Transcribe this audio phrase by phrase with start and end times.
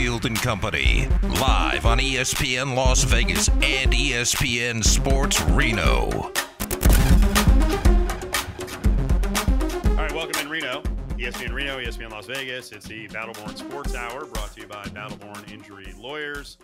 [0.00, 1.06] Cofield and Company,
[1.40, 6.08] live on ESPN Las Vegas and ESPN Sports Reno.
[9.90, 10.80] All right, welcome in Reno.
[11.18, 12.72] ESPN Reno, ESPN Las Vegas.
[12.72, 16.56] It's the Battleborn Sports Hour brought to you by Battleborn Injury Lawyers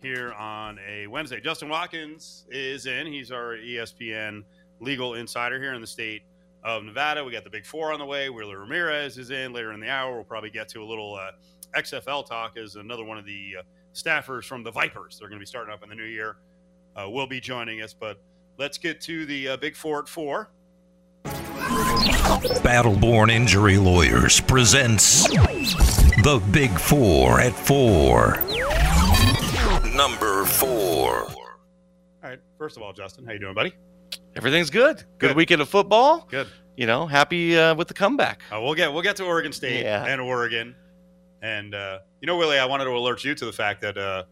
[0.00, 1.38] here on a Wednesday.
[1.38, 3.06] Justin Watkins is in.
[3.06, 4.42] He's our ESPN
[4.80, 6.22] legal insider here in the state
[6.64, 7.22] of Nevada.
[7.22, 8.30] We got the big four on the way.
[8.30, 10.14] Wheeler Ramirez is in later in the hour.
[10.14, 11.32] We'll probably get to a little uh,
[11.76, 13.62] XFL talk is another one of the uh,
[13.94, 15.18] staffers from the Vipers.
[15.18, 16.36] They're going to be starting up in the new year.
[16.96, 18.20] Uh, will be joining us, but
[18.58, 20.50] let's get to the uh, big four at four.
[22.62, 28.36] Battleborn Injury Lawyers presents The Big Four at Four.
[29.94, 31.26] Number four.
[31.28, 31.34] All
[32.22, 32.40] right.
[32.58, 33.72] First of all, Justin, how you doing, buddy?
[34.34, 34.96] Everything's good.
[35.18, 35.36] Good, Good.
[35.36, 36.26] weekend of football.
[36.30, 36.48] Good.
[36.76, 38.40] You know, happy uh, with the comeback.
[38.52, 40.04] Uh, we'll get we'll get to Oregon State Yeah.
[40.06, 40.74] and Oregon,
[41.42, 44.24] and uh, you know, Willie, I wanted to alert you to the fact that uh,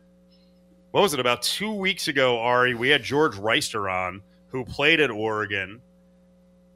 [0.90, 2.74] what was it about two weeks ago, Ari?
[2.74, 5.80] We had George Wrighster on, who played at Oregon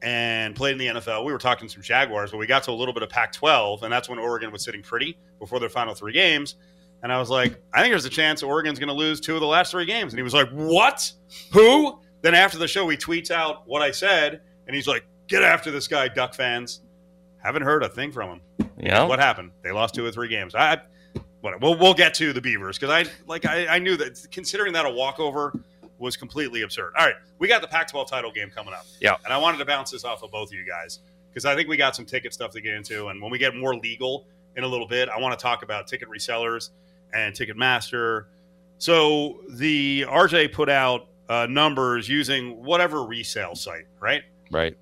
[0.01, 1.25] and played in the NFL.
[1.25, 3.91] We were talking some Jaguars, but we got to a little bit of Pac-12, and
[3.91, 6.55] that's when Oregon was sitting pretty before their final three games.
[7.03, 9.41] And I was like, I think there's a chance Oregon's going to lose two of
[9.41, 10.13] the last three games.
[10.13, 11.11] And he was like, What?
[11.51, 11.99] Who?
[12.21, 15.71] Then after the show, he tweets out what I said, and he's like, Get after
[15.71, 16.81] this guy, Duck fans.
[17.43, 18.69] Haven't heard a thing from them.
[18.79, 19.03] Yeah.
[19.03, 19.51] What happened?
[19.61, 20.55] They lost two or three games.
[20.55, 20.81] I,
[21.41, 24.73] what, we'll, we'll get to the Beavers because I like I, I knew that considering
[24.73, 25.53] that a walkover
[25.99, 26.93] was completely absurd.
[26.97, 28.85] All right, we got the Pac-12 title game coming up.
[28.99, 29.15] Yeah.
[29.25, 30.99] and I wanted to bounce this off of both of you guys
[31.29, 33.55] because I think we got some ticket stuff to get into, and when we get
[33.55, 36.69] more legal in a little bit, I want to talk about ticket resellers
[37.13, 38.25] and Ticketmaster.
[38.77, 44.23] So the RJ put out uh, numbers using whatever resale site, right?
[44.51, 44.77] right?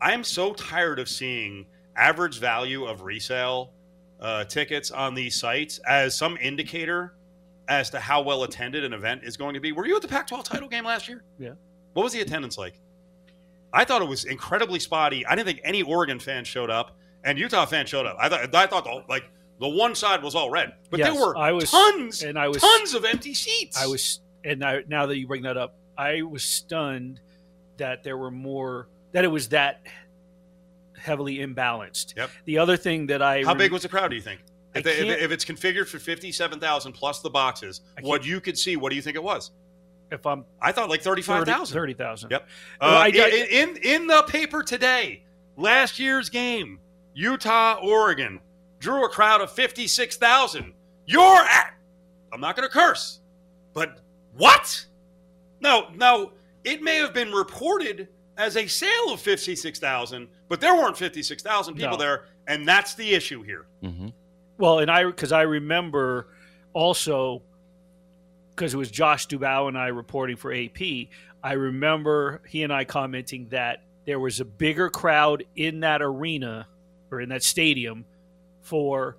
[0.00, 3.72] I am so tired of seeing average value of resale
[4.20, 7.14] uh, tickets on these sites as some indicator
[7.68, 9.72] as to how well attended an event is going to be.
[9.72, 11.24] Were you at the Pac 12 title game last year?
[11.38, 11.50] Yeah.
[11.94, 12.80] What was the attendance like?
[13.72, 15.26] I thought it was incredibly spotty.
[15.26, 18.16] I didn't think any Oregon fan showed up, and Utah fans showed up.
[18.18, 19.24] I thought I thought the, like
[19.60, 22.48] the one side was all red, but Yes, there were I was- tons and I
[22.48, 23.76] was tons of empty seats.
[23.82, 27.20] I was, and I, now that you bring that up, I was stunned
[27.78, 29.82] that there were more, that it was that
[31.06, 32.14] heavily imbalanced.
[32.16, 32.30] Yep.
[32.44, 34.08] The other thing that I How rem- big was the crowd?
[34.08, 34.40] Do you think?
[34.74, 38.58] If, they, if, if it's configured for fifty-seven thousand plus the boxes, what you could
[38.58, 39.52] see, what do you think it was?
[40.12, 41.74] if I'm I thought like thirty-five thousand.
[41.74, 42.30] 30,000.
[42.30, 42.48] Yep.
[42.80, 45.24] Well, Uh, I- in, in in the paper today,
[45.56, 46.78] last year's game,
[47.14, 48.38] Utah Oregon
[48.78, 50.74] drew a crowd of fifty-six thousand.
[51.06, 51.72] You're at.
[52.32, 53.20] I'm not going to curse,
[53.72, 54.00] but
[54.36, 54.84] what?
[55.60, 56.32] No, no.
[56.64, 61.42] It may have been reported as a sale of fifty-six thousand, but there weren't fifty-six
[61.42, 61.96] thousand people No.
[61.96, 63.66] there, and that's the issue here.
[63.82, 64.08] Mm-hmm.
[64.58, 66.28] Well, and I, because I remember
[66.72, 67.42] also,
[68.54, 71.08] because it was Josh Dubow and I reporting for AP,
[71.42, 76.66] I remember he and I commenting that there was a bigger crowd in that arena
[77.10, 78.04] or in that stadium
[78.62, 79.16] for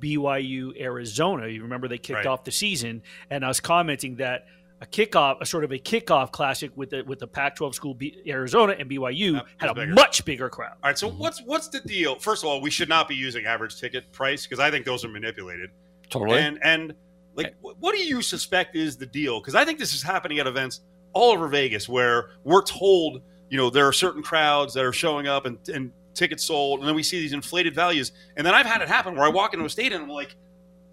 [0.00, 1.46] BYU Arizona.
[1.48, 2.26] You remember they kicked Right.
[2.26, 4.46] off the season, and I was commenting that
[4.82, 8.22] a kickoff, a sort of a kickoff classic with the with the Pac-12 school B,
[8.26, 9.92] Arizona and BYU Yep, had a bigger.
[9.92, 10.72] much bigger crowd.
[10.82, 12.18] All right, so what's what's the deal?
[12.18, 15.04] First of all, we should not be using average ticket price because I think those
[15.04, 15.70] are manipulated.
[16.08, 16.38] Totally.
[16.40, 16.94] And and
[17.36, 19.40] like, wh- what do you suspect is the deal?
[19.40, 20.80] Because I think this is happening at events
[21.12, 25.26] all over Vegas where we're told, you know, there are certain crowds that are showing
[25.28, 28.66] up and and tickets sold, and then we see these inflated values, and then I've
[28.66, 30.34] had it happen where I walk into a stadium and I'm like,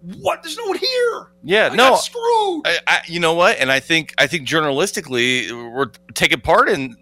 [0.02, 0.42] what?
[0.42, 1.30] There's no one here.
[1.42, 1.70] yeah.
[1.72, 1.96] I no.
[1.96, 2.62] screwed.
[2.66, 3.58] I, I, you know what?
[3.58, 6.96] And I think I think journalistically we're taking part in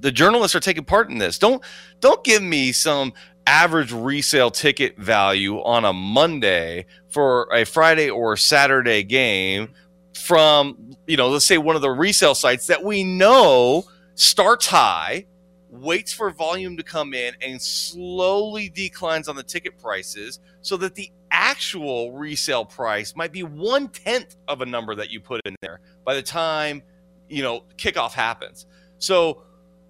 [0.00, 1.38] the journalists are taking part in this.
[1.38, 1.62] Don't
[2.00, 3.12] don't give me some
[3.46, 9.68] average resale ticket value on a Monday for a Friday or Saturday game
[10.14, 13.84] from you know let's say one of the resale sites that we know
[14.14, 15.24] starts high
[15.70, 20.94] waits for volume to come in and slowly declines on the ticket prices so that
[20.94, 25.56] the actual resale price might be one tenth of a number that you put in
[25.62, 26.82] there by the time
[27.28, 28.66] you know kickoff happens.
[28.98, 29.42] So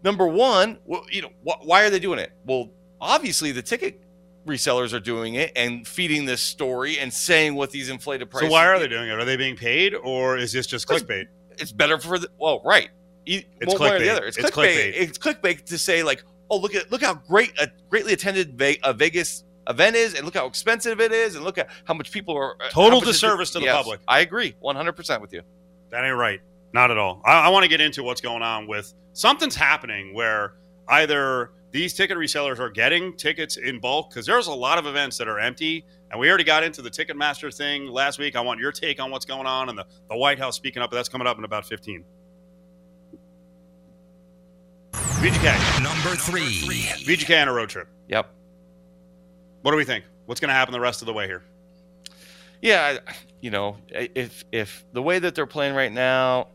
[0.05, 2.33] number one, well, you know, wh- why are they doing it?
[2.47, 4.00] Well, obviously the ticket
[4.47, 8.49] resellers are doing it and feeding this story and saying what these inflated prices.
[8.49, 9.12] so why are they doing it?
[9.12, 11.27] Are they being paid, or is this just clickbait?
[11.59, 12.89] It's better for the well, right?
[13.27, 14.11] E- It's one way or the clickbait.
[14.17, 14.25] other.
[14.27, 14.75] It's, It's clickbait.
[14.77, 14.93] clickbait.
[14.97, 18.79] It's clickbait to say like, oh look at look how great a greatly attended Ve-
[18.83, 22.11] a Vegas event is, and look how expensive it is, and look at how much
[22.11, 24.00] people are uh, Total how much it- disservice to the Yes, public.
[24.09, 25.43] I agree, one hundred percent with you.
[25.91, 26.41] That ain't right.
[26.73, 27.20] Not at all.
[27.25, 30.55] I, I want to get into what's going on with something's happening where
[30.88, 35.19] either these ticket resellers are getting tickets in bulk because there's a lot of events
[35.19, 35.85] that are empty.
[36.11, 38.37] And we already got into the Ticketmaster thing last week.
[38.37, 40.91] I want your take on what's going on and the, the White House speaking up,
[40.91, 42.05] but that's coming up in about 15.
[44.93, 45.82] VGK.
[45.82, 46.43] Number three.
[47.17, 47.88] VGK on a road trip.
[48.08, 48.31] Yep.
[49.62, 50.05] What do we think?
[50.26, 51.43] What's going to happen the rest of the way here?
[52.61, 52.99] Yeah,
[53.41, 56.49] you know, if if the way that they're playing right now,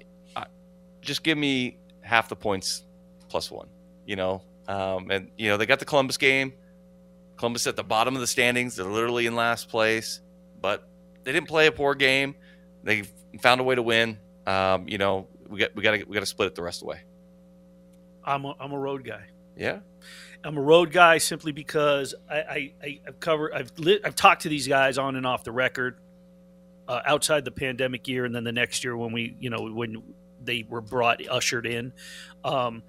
[1.01, 2.83] just give me half the points
[3.27, 3.67] plus one.
[4.05, 6.53] You know, um, and you know they got the Columbus game.
[7.35, 8.77] Columbus at the bottom of the standings.
[8.77, 10.21] They're literally in last place,
[10.61, 10.87] but
[11.23, 12.35] they didn't play a poor game.
[12.83, 13.03] They
[13.41, 14.17] found a way to win.
[14.45, 16.77] Um, you know, we got we got to we got to split it the rest
[16.77, 17.01] of the way.
[18.23, 19.23] I'm a, I'm a road guy.
[19.57, 19.79] Yeah.
[20.43, 24.49] I'm a road guy simply because I, I, I've covered I've li- I've talked to
[24.49, 25.99] these guys on and off the record,
[26.87, 30.03] uh, outside the pandemic year and then the next year when we you know when
[30.41, 31.91] they were brought ushered in.
[32.43, 32.83] Um,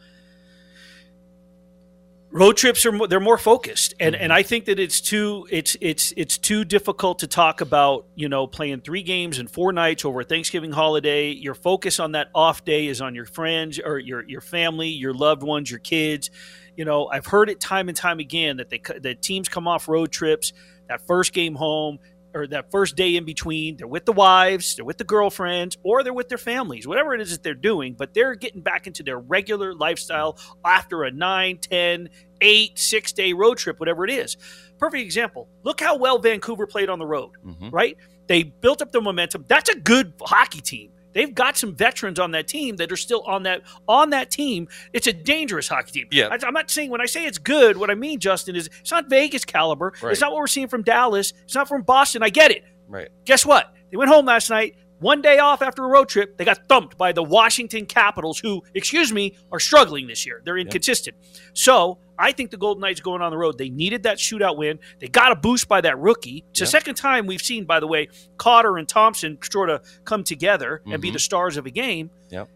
[2.30, 3.94] road trips are more, they're more focused.
[4.00, 4.24] And mm-hmm.
[4.24, 8.28] and I think that it's too it's it's it's too difficult to talk about you
[8.28, 11.30] know playing three games in four nights over a Thanksgiving holiday.
[11.30, 15.14] Your focus on that off day is on your friends or your your family your
[15.14, 16.30] loved ones your kids.
[16.76, 19.88] You know I've heard it time and time again that they that teams come off
[19.88, 20.52] road trips
[20.88, 21.98] that first game home
[22.34, 26.02] or that first day in between they're with the wives they're with the girlfriends or
[26.02, 29.02] they're with their families whatever it is that they're doing but they're getting back into
[29.02, 32.08] their regular lifestyle after a 9 10
[32.40, 34.36] 8 6 day road trip whatever it is.
[34.78, 35.48] Perfect example.
[35.64, 37.96] Look how well vancouver played on the road hmm right?
[38.26, 39.44] They built up the momentum.
[39.48, 43.22] That's a good hockey team they've got some veterans on that team that are still
[43.26, 46.28] on that on that team it's a dangerous hockey team Yeah.
[46.30, 48.90] I, i'm not saying when i say it's good what i mean justin is it's
[48.92, 50.12] not vegas caliber Right.
[50.12, 53.08] it's not what we're seeing from dallas it's not from boston i get it Right.
[53.26, 53.74] guess what?
[53.90, 56.36] They went home last night, one day off after a road trip.
[56.36, 60.42] They got thumped by the Washington Capitals, who, excuse me, are struggling this year.
[60.44, 61.16] They're inconsistent.
[61.54, 63.58] So I think the Golden Knights going on the road.
[63.58, 64.78] They needed that shootout win.
[64.98, 66.44] They got a boost by that rookie.
[66.50, 68.08] It's the second time we've seen, by the way,
[68.38, 71.12] Cotter and Thompson sort of come together and be Mhm.
[71.14, 72.10] the stars of a game.
[72.30, 72.48] Yep.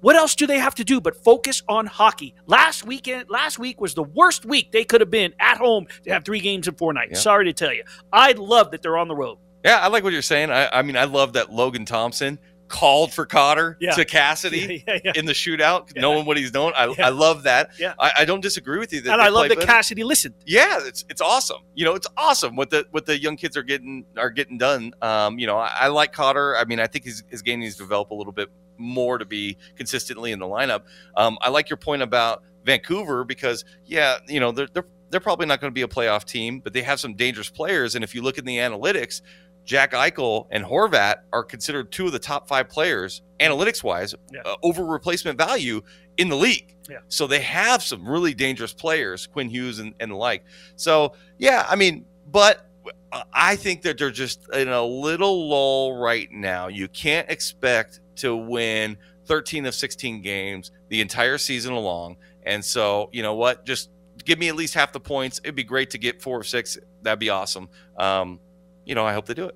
[0.00, 2.34] What else do they have to do but focus on hockey?
[2.46, 6.10] Last weekend, last week was the worst week they could have been at home to
[6.12, 7.20] have three games in four nights.
[7.20, 7.82] Sorry to tell you.
[8.12, 9.36] I love that they're on the road.
[9.64, 10.50] Yeah, I like what you're saying.
[10.50, 13.92] I, I mean, I love that Logan Thompson called for Cotter Yeah.
[13.92, 14.84] to Cassidy.
[14.88, 15.12] yeah, yeah.
[15.16, 16.72] in the shootout, knowing what he's doing.
[16.76, 16.94] I.
[16.98, 17.70] I love that.
[17.78, 17.94] Yeah.
[17.98, 19.00] I, I don't disagree with you.
[19.02, 19.66] That and I love that better.
[19.66, 20.34] Cassidy listened.
[20.46, 21.62] Yeah, it's it's awesome.
[21.74, 24.92] You know, it's awesome what the what the young kids are getting are getting done.
[25.02, 26.56] Um, you know, I, I like Cotter.
[26.56, 28.48] I mean, I think his his game needs to develop a little bit
[28.78, 30.82] more to be consistently in the lineup.
[31.16, 35.46] Um, I like your point about Vancouver because yeah, you know, they're they're they're probably
[35.46, 37.96] not going to be a playoff team, but they have some dangerous players.
[37.96, 39.22] And if you look in the analytics,
[39.64, 44.40] Jack Eichel and Horvat are considered two of the top five players, analytics wise, Yeah.
[44.44, 45.82] uh, over replacement value
[46.16, 46.74] in the league.
[46.88, 46.98] Yeah.
[47.08, 50.44] So they have some really dangerous players, Quinn Hughes and, and the like.
[50.76, 52.66] So, yeah, I mean, but
[53.32, 56.68] I think that they're just in a little lull right now.
[56.68, 58.96] You can't expect to win
[59.26, 62.16] 13 of 16 games the entire season along.
[62.44, 63.64] And so, you know what?
[63.64, 63.90] Just
[64.24, 65.40] give me at least half the points.
[65.44, 66.76] It'd be great to get four or six.
[67.02, 67.68] That'd be awesome.
[67.98, 68.40] Um,
[68.90, 69.54] you know, I hope they do it.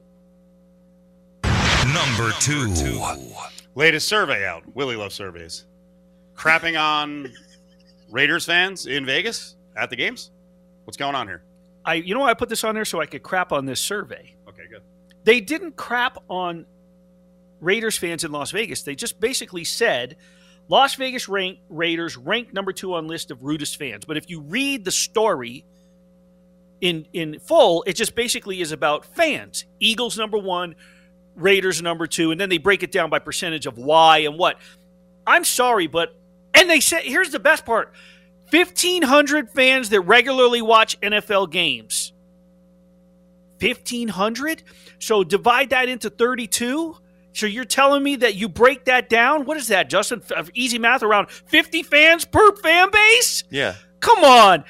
[1.92, 2.72] Number two.
[3.74, 4.62] Latest survey out.
[4.76, 5.66] Willie loves surveys.
[6.36, 7.32] Crapping on
[8.12, 10.30] Raiders fans in Vegas at the games.
[10.84, 11.42] What's going on here?
[11.84, 13.80] I, you know, why I put this on there so I could crap on this
[13.80, 14.36] survey.
[14.48, 14.82] Okay, good.
[15.24, 16.64] They didn't crap on
[17.60, 18.84] Raiders fans in Las Vegas.
[18.84, 20.14] They just basically said
[20.68, 24.04] Las Vegas rank, Raiders ranked number two on list of rudest fans.
[24.04, 25.64] But if you read the story
[26.80, 29.64] in in full, it just basically is about fans.
[29.80, 30.74] Eagles number one,
[31.36, 34.58] Raiders number two, and then they break it down by percentage of why and what.
[35.26, 36.16] I'm sorry, but
[36.52, 37.92] and they said here's the best part:
[38.50, 42.12] fifteen hundred fans that regularly watch NFL games.
[43.58, 44.62] Fifteen hundred.
[44.98, 46.96] So divide that into thirty-two.
[47.34, 49.44] So you're telling me that you break that down?
[49.44, 50.22] What is that, Justin?
[50.54, 53.42] Easy math around 50 fans per fan base?
[53.50, 53.74] Yeah.
[53.98, 54.64] Come on.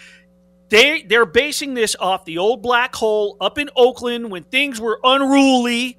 [0.74, 4.98] They they're basing this off the old black hole up in Oakland when things were
[5.04, 5.98] unruly.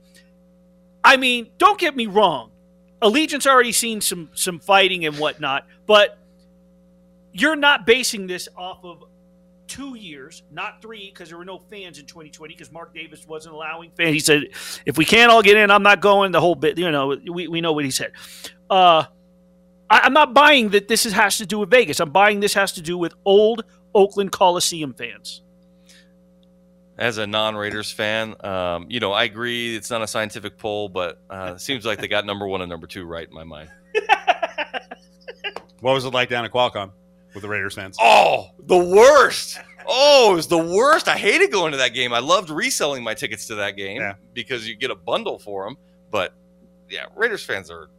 [1.02, 2.52] I mean, don't get me wrong.
[3.02, 6.18] Allegiant's already seen some some fighting and whatnot, but
[7.32, 9.06] you're not basing this off of
[9.68, 13.56] two years, not three, because there were no fans in 2020 because Mark Davis wasn't
[13.56, 14.12] allowing fans.
[14.12, 14.44] He said,
[14.86, 16.78] if we can't all get in, I'm not going the whole bit.
[16.78, 18.12] You know, we, we know what he said.
[18.70, 19.06] Uh,
[19.90, 22.00] I, I'm not buying that this is, has to do with Vegas.
[22.00, 23.64] I'm buying this has to do with old
[23.94, 25.42] Oakland Coliseum fans.
[26.98, 31.20] As a non-Raiders fan, um, you know, I agree it's not a scientific poll, but
[31.30, 33.70] uh, it seems like they got number one and number two right in my mind.
[35.82, 36.92] What was it like down at Qualcomm?
[37.34, 37.98] with the Raiders fans.
[38.00, 39.60] Oh, the worst.
[39.86, 41.10] Oh, it was the worst.
[41.10, 42.14] I hated going to that game.
[42.14, 44.14] I loved reselling my tickets to that game Yeah.
[44.34, 45.76] because you get a bundle for them.
[46.12, 46.34] But
[46.90, 47.90] yeah, Raiders fans are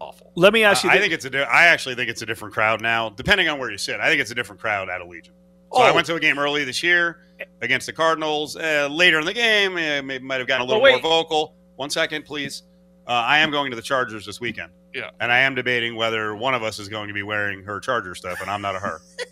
[0.00, 0.32] awful.
[0.34, 0.90] Let me ask you.
[0.90, 1.30] I think it's a.
[1.30, 4.00] Di- I actually think it's a different crowd now, depending on where you sit.
[4.00, 5.30] I think it's a different crowd at Allegiant.
[5.72, 5.94] So I Oh.
[5.94, 7.20] went to a game early this year
[7.60, 8.56] against the Cardinals.
[8.56, 11.54] Uh, later in the game, uh, may, might have gotten a Oh, little more vocal.
[11.76, 12.62] One second, please.
[13.06, 14.72] Uh, I am going to the Chargers this weekend.
[14.94, 15.10] Yeah.
[15.20, 18.14] And I am debating whether one of us is going to be wearing her Charger
[18.14, 19.00] stuff, and I'm not a her.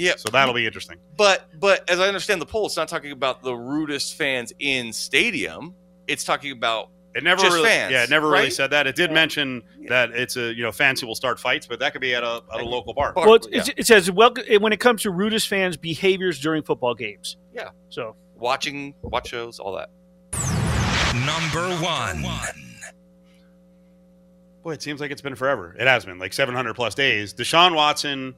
[0.00, 0.12] Yeah.
[0.16, 0.96] So that'll be interesting.
[1.16, 4.92] But but as I understand the poll, it's not talking about the rudest fans in
[4.92, 5.74] stadium.
[6.06, 8.86] It's talking about It never Just really, fans, yeah, it never really said that.
[8.86, 9.14] It did Yeah.
[9.14, 12.14] mention that it's a you know fans who will start fights, but that could be
[12.14, 13.12] at a, at a local bar.
[13.12, 13.26] Bar.
[13.26, 13.64] well, it, yeah.
[13.76, 17.36] it says well when it comes to rudest fans' behaviors during football games.
[17.52, 17.70] Yeah.
[17.88, 19.90] So watching watch shows, all that.
[21.26, 22.24] Number one.
[24.62, 25.74] Boy, it seems like it's been forever.
[25.78, 27.34] It has been like 700 plus days.
[27.34, 28.34] Deshaun Watson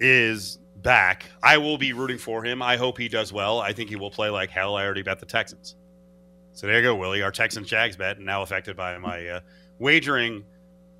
[0.00, 1.26] is back.
[1.42, 2.62] I will be rooting for him.
[2.62, 3.60] I hope he does well.
[3.60, 4.74] I think he will play like hell.
[4.76, 5.76] I already bet the Texans.
[6.52, 7.22] So there you go, Willie.
[7.22, 9.40] Our Texans Jags bet now affected by my uh,
[9.78, 10.44] wagering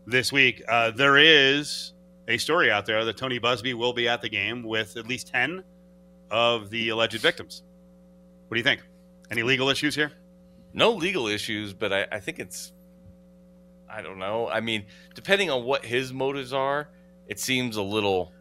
[0.06, 0.62] this week.
[0.68, 1.92] Uh, there is
[2.28, 5.28] a story out there that Tony Buzbee will be at the game with at least
[5.28, 5.64] 10
[6.30, 7.62] of the alleged victims.
[8.48, 8.82] What do you think?
[9.30, 10.12] Any legal issues here?
[10.72, 12.72] No legal issues, but I, I think it's
[13.92, 14.48] I don't know.
[14.48, 16.88] I mean, depending on what his motives are,
[17.26, 18.32] it seems a little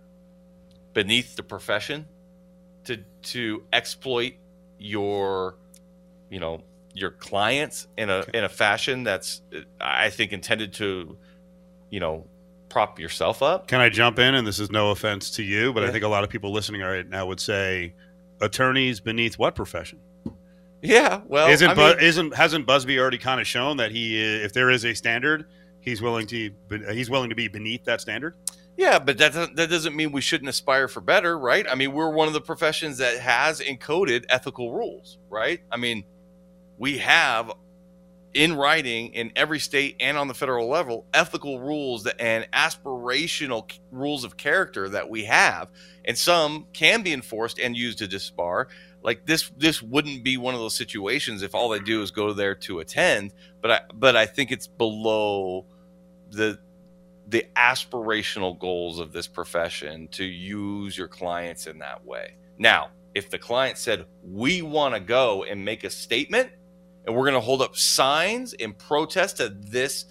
[0.94, 2.08] beneath the profession
[2.86, 4.34] to to exploit
[4.78, 5.56] your
[6.30, 6.62] you know
[6.94, 9.42] your clients in a in a fashion that's
[9.80, 11.18] I think intended to
[11.90, 12.28] you know
[12.70, 13.68] prop yourself up.
[13.68, 14.36] Can I jump in?
[14.36, 16.82] And this is no offense to you, but I think a lot of people listening
[16.82, 17.94] right now would say
[18.42, 20.00] attorneys beneath what profession?
[20.82, 24.54] Yeah, well, isn't I Bu- isn't hasn't Buzbee already kind of shown that he, if
[24.54, 25.46] there is a standard,
[25.82, 26.52] he's willing to
[26.92, 28.36] he's willing to be beneath that standard?
[28.78, 31.66] Yeah, but that doesn't, that doesn't mean we shouldn't aspire for better, right?
[31.70, 35.60] I mean, we're one of the professions that has encoded ethical rules, right?
[35.70, 36.06] I mean,
[36.80, 37.52] we have
[38.34, 44.24] in writing in every state and on the federal level ethical rules and aspirational rules
[44.24, 45.70] of character that we have,
[46.06, 48.68] and some can be enforced and used to disbar.
[49.04, 52.34] Like this, this wouldn't be one of those situations if all they do is go
[52.34, 53.34] there to attend.
[53.62, 55.66] But I, but I think it's below
[56.32, 56.60] the
[57.28, 62.34] the aspirational goals of this profession to use your clients in that way.
[62.58, 66.52] Now, if the client said, We want to go and make a statement,
[67.10, 70.06] and we're going to hold up signs in protest to this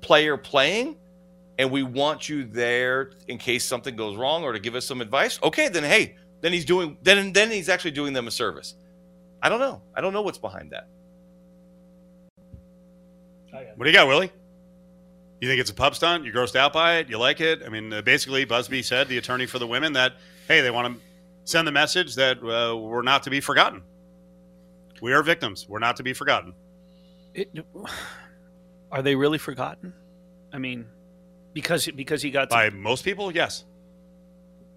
[0.00, 0.96] player playing,
[1.56, 5.00] and we want you there in case something goes wrong or to give us some
[5.00, 8.74] advice, okay, then hey, then he's doing then then he's actually doing them a service.
[9.40, 9.82] I don't know.
[9.94, 10.88] I don't know what's behind that.
[13.76, 14.32] What do you got, Willie?
[15.40, 16.24] You think it's a pub stunt?
[16.24, 17.08] You're grossed out by it?
[17.08, 17.62] You like it?
[17.64, 20.14] I mean, uh, basically, Buzbee said, the attorney for the women, that
[20.48, 21.00] hey, they want to
[21.44, 23.82] send the message that uh, we're not to be forgotten.
[25.02, 25.66] We are victims.
[25.68, 26.54] We're not to be forgotten.
[27.34, 27.50] It,
[28.92, 29.92] are they really forgotten?
[30.52, 30.86] I mean,
[31.52, 33.64] because because he got to- By most people, yes.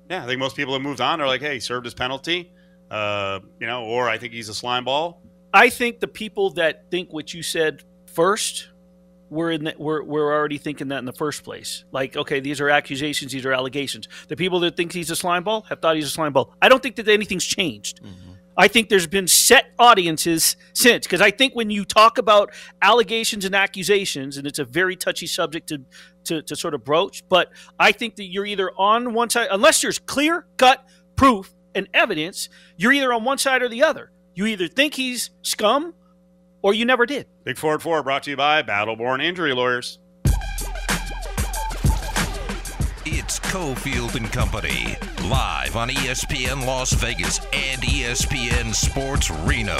[0.10, 1.20] Yeah, I think most people have moved on.
[1.20, 2.52] They're like, hey, he served his penalty,
[2.92, 5.22] uh, you know, or I think he's a slime ball.
[5.54, 8.70] I think the people that think what you said first
[9.30, 11.86] were in the, were, were already thinking that in the first place.
[11.92, 14.08] Like, okay, these are accusations, these are allegations.
[14.28, 16.54] The people that think he's a slime ball have thought he's a slime ball.
[16.62, 18.02] I don't think that anything's changed.
[18.58, 23.46] I think there's been set audiences since because I think when you talk about allegations
[23.46, 25.82] and accusations, and it's a very touchy subject to,
[26.26, 29.82] to to sort of broach, but I think that you're either on one side, unless
[29.82, 34.12] there's clear cut proof and evidence, you're either on one side or the other.
[34.34, 35.94] You either think he's scum,
[36.62, 37.28] or you never did.
[37.44, 40.00] Big Forward Four brought to you by Battleborn Injury Lawyers.
[43.56, 44.98] Cofield and Company,
[45.30, 49.78] live on ESPN Las Vegas and ESPN Sports Reno.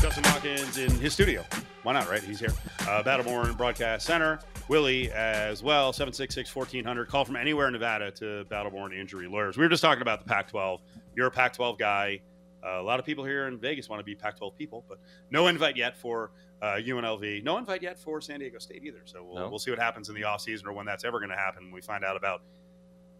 [0.00, 1.44] Justin Watkins in his studio.
[1.84, 2.20] Why not, right?
[2.20, 2.52] He's here.
[2.80, 4.40] Uh, Battleborn Broadcast Center.
[4.66, 7.06] Willie as well, 766 1400.
[7.06, 9.56] Call from anywhere in Nevada to Battleborn Injury Lawyers.
[9.56, 10.80] We were just talking about the Pac 12.
[11.14, 12.22] You're a Pac 12 guy.
[12.66, 14.98] Uh, a lot of people here in Vegas want to be Pac 12 people, but
[15.30, 16.32] no invite yet for
[16.62, 17.44] uh, UNLV.
[17.44, 19.02] No invite yet for San Diego State either.
[19.04, 19.48] So we'll, No.
[19.48, 21.72] we'll see what happens in the offseason or when that's ever going to happen when
[21.72, 22.42] we find out about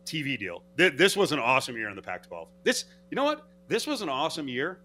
[0.05, 0.63] TV deal.
[0.79, 2.49] Th- this was an awesome year in the Pac 12.
[2.65, 3.47] This, you know what?
[3.69, 4.79] This was an awesome year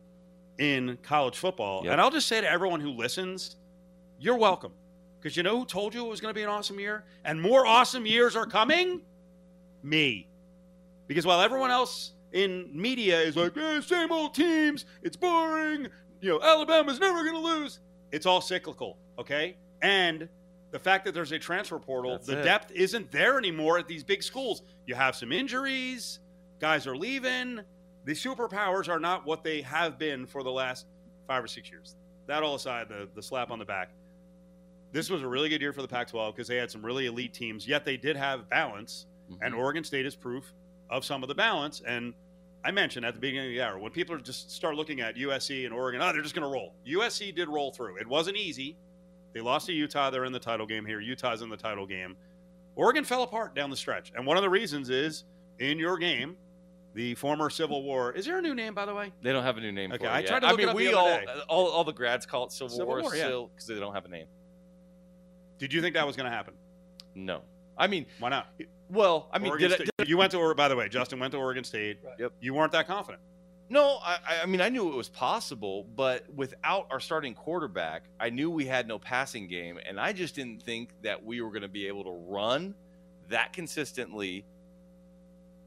[0.59, 1.83] in college football.
[1.83, 1.93] Yep.
[1.93, 3.55] And I'll just say to everyone who listens,
[4.19, 4.73] you're welcome.
[5.19, 7.03] Because you know who told you it was going to be an awesome year?
[7.25, 9.01] And more awesome years are coming?
[9.83, 10.27] Me.
[11.07, 15.87] Because while everyone else in media is like, eh, same old teams, it's boring,
[16.21, 17.79] you know, Alabama's never going to lose,
[18.11, 19.57] it's all cyclical, okay?
[19.81, 20.29] And
[20.71, 22.43] the fact that there's a transfer portal, That's the it.
[22.43, 24.63] depth isn't there anymore at these big schools.
[24.87, 26.19] You have some injuries,
[26.59, 27.59] guys are leaving.
[28.05, 30.85] The superpowers are not what they have been for the last
[31.27, 31.95] five or six years.
[32.27, 33.91] That all aside, the, the slap on the back.
[34.93, 37.05] This was a really good year for the Pac 12 because they had some really
[37.05, 39.05] elite teams, yet they did have balance.
[39.41, 39.57] And Mhm.
[39.57, 40.51] Oregon State is proof
[40.91, 41.81] of some of the balance.
[41.87, 42.13] And
[42.63, 45.65] I mentioned at the beginning of the hour, when people just start looking at USC
[45.65, 46.75] and Oregon, oh, they're just going to roll.
[46.87, 47.97] USC did roll through.
[47.97, 48.77] It wasn't easy.
[49.33, 50.09] They lost to Utah.
[50.09, 50.99] They're in the title game here.
[50.99, 52.15] Utah's in the title game.
[52.75, 54.11] Oregon fell apart down the stretch.
[54.15, 55.23] And one of the reasons is
[55.59, 56.35] in your game,
[56.93, 58.11] the former Civil War.
[58.11, 59.13] Is there a new name, by the way?
[59.21, 60.11] They don't have a new name Okay, it.
[60.11, 62.45] I tried to I look it mean, up we all, all all the grads call
[62.45, 63.45] it Civil, Civil War, War, yeah.
[63.53, 64.25] because they don't have a name.
[65.57, 66.53] Did you think that was going to happen?
[67.15, 67.41] No,
[67.77, 68.47] I mean, Why not?
[68.89, 71.19] well, I mean, Oregon did I, State- you went to, or by the way, Justin
[71.19, 71.99] went to Oregon State.
[72.03, 72.13] Right.
[72.19, 72.33] Yep.
[72.41, 73.21] You weren't that confident.
[73.69, 78.03] No, I, I- I mean I knew it was possible, but without our starting quarterback,
[78.19, 81.49] I knew we had no passing game, and I just didn't think that we were
[81.49, 82.75] going to be able to run
[83.29, 84.45] that consistently.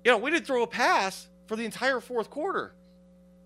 [0.04, 2.74] You know, we didn't throw a pass for the entire fourth quarter,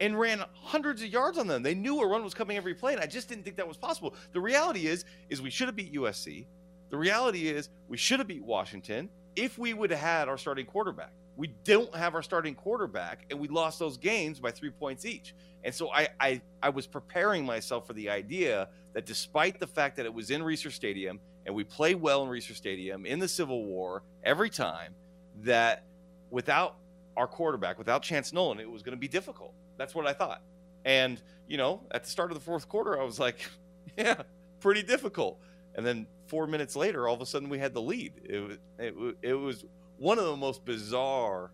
[0.01, 1.63] and ran hundreds of yards on them.
[1.63, 3.77] They knew a run was coming every play, and I just didn't think that was
[3.77, 4.15] possible.
[4.33, 6.47] The reality is, is we should have beat USC.
[6.91, 10.67] The reality is, we should have beat Washington if we would have had our starting
[10.67, 11.13] quarterback.
[11.37, 15.35] We don't have our starting quarterback, and we lost those games by three points each.
[15.63, 19.97] And so I, I, I was preparing myself for the idea that despite the fact
[19.97, 23.29] that it was in Reser Stadium and we play well in Reser Stadium in the
[23.29, 24.95] Civil War every time,
[25.43, 25.85] that
[26.31, 26.77] without
[27.17, 29.55] our quarterback, without Chance Nolan, it was going to be difficult.
[29.77, 30.43] That's what I thought.
[30.85, 33.49] And, you know, at the start of the fourth quarter, I was like,
[33.97, 34.23] yeah,
[34.59, 35.41] pretty difficult.
[35.77, 38.13] And then four minutes later, all of a sudden we had the lead.
[38.25, 39.65] It was, it, it was
[39.99, 41.51] one of the most bizarre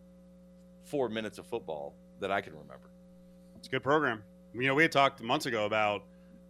[0.84, 2.90] four minutes of football that I can remember.
[3.56, 4.22] It's a good program.
[4.52, 6.02] You know, we had talked months ago about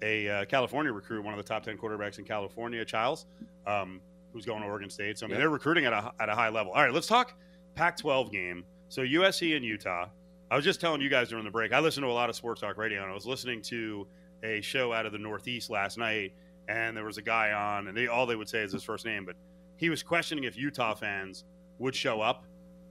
[0.03, 3.27] a uh, California recruit, one of the top 10 quarterbacks in California, Chiles,
[3.67, 4.01] um,
[4.33, 5.19] who's going to Oregon State.
[5.19, 5.41] So, I mean, Yeah.
[5.41, 6.73] they're recruiting at a, at a high level.
[6.73, 7.35] All right, let's talk
[7.75, 8.65] Pac 12 game.
[8.89, 10.09] So, USC and Utah.
[10.51, 12.37] I was just telling you guys during the break, I listen to a lot of
[12.37, 14.07] sports talk radio, and I was listening to
[14.43, 16.35] a show out of the Northeast last night,
[16.69, 19.05] and there was a guy on, and they all they would say is his first
[19.05, 19.37] name, but
[19.77, 21.45] he was questioning if Utah fans
[21.79, 22.45] would show up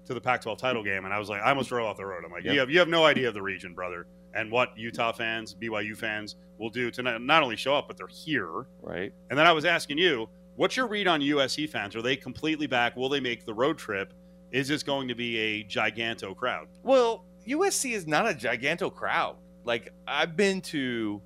[0.06, 2.24] to the Pac-12 title game, and I was like, I almost drove off the road.
[2.26, 2.52] I'm like, Yeah.
[2.54, 5.96] you have you have no idea of the region, brother, and what Utah fans, BYU
[5.96, 8.66] fans will do to not, not only show up, but they're here.
[8.82, 9.14] Right.
[9.30, 11.96] And then I was asking you, what's your read on USC fans?
[11.96, 12.96] Are they completely back?
[12.98, 14.14] Will they make the road trip?
[14.52, 16.68] Is this going to be a giganto crowd?
[16.84, 19.38] Well, USC is not a giganto crowd.
[19.66, 21.22] Like I've been to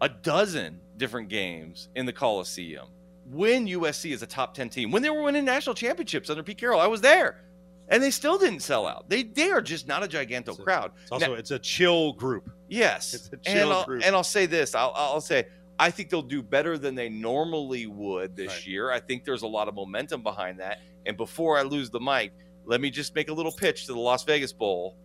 [0.00, 2.86] a dozen different games in the Coliseum.
[3.26, 6.58] When USC is a top 10 team, when they were winning national championships under Pete
[6.58, 7.40] Carroll, I was there.
[7.88, 9.08] And they still didn't sell out.
[9.10, 10.92] They they are just not a giganto It's a- crowd.
[11.02, 12.50] It's also Now- it's a chill group.
[12.68, 14.02] Yes, It's a and chill I'll, group.
[14.04, 15.46] and I'll say this: I'll, I'll say
[15.78, 18.66] I think they'll do better than they normally would this Right.
[18.66, 18.90] year.
[18.90, 20.80] I think there's a lot of momentum behind that.
[21.04, 22.32] And before I lose the mic,
[22.64, 24.96] let me just make a little pitch to the Las Vegas Bowl.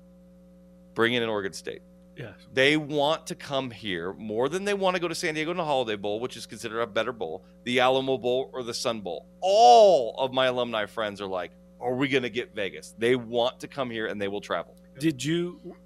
[0.93, 1.81] Bring in an Oregon State.
[2.19, 2.33] Yes.
[2.53, 5.57] They want to come here more than they want to go to San Diego in
[5.57, 8.99] the Holiday Bowl, which is considered a better bowl, the Alamo Bowl, or the Sun
[8.99, 9.25] Bowl.
[9.39, 13.61] All of my alumni friends are like, "Are we going to get Vegas?" They want
[13.61, 14.75] to come here and they will travel.
[14.99, 15.77] Did you?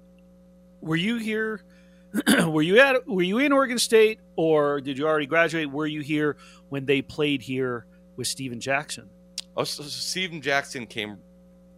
[0.80, 1.62] Were you here?
[2.46, 3.06] were you at?
[3.06, 5.70] Were you in Oregon State, or did you already graduate?
[5.70, 6.36] Were you here
[6.68, 9.08] when they played here with Steven Jackson?
[9.56, 11.18] Oh, so Steven Jackson came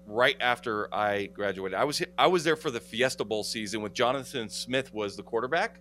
[0.07, 1.77] right after I graduated.
[1.79, 5.23] I was I was there for the Fiesta Bowl season with Jonathan Smith was the
[5.23, 5.81] quarterback,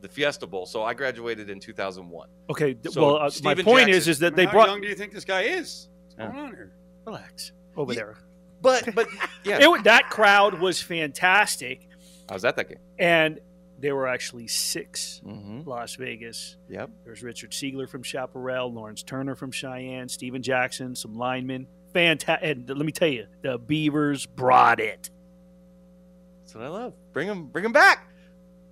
[0.00, 0.66] the Fiesta Bowl.
[0.66, 2.28] So I graduated in 2001.
[2.50, 2.76] Okay.
[2.90, 4.68] So, well, uh, my point is, Jackson- is that I they mean, how brought.
[4.68, 5.88] young do you think this guy is?
[6.04, 6.26] What's Yeah.
[6.32, 6.72] going on here?
[7.06, 7.96] Relax over Yeah.
[7.98, 8.16] there.
[8.62, 9.08] But but
[9.44, 11.88] yeah, It, that crowd was fantastic,
[12.28, 12.78] I was at that game.
[12.98, 13.38] and
[13.78, 15.68] there were actually six Mm-hmm.
[15.68, 16.56] Las Vegas.
[16.70, 16.90] Yep.
[17.04, 21.66] There's Richard Seigler from Chaparral, Lawrence Turner from Cheyenne, Steven Jackson, some linemen.
[21.96, 22.46] Fantastic.
[22.50, 25.08] And let me tell you, the Beavers brought it.
[26.42, 26.92] That's what I love.
[27.14, 28.10] Bring them, bring him back.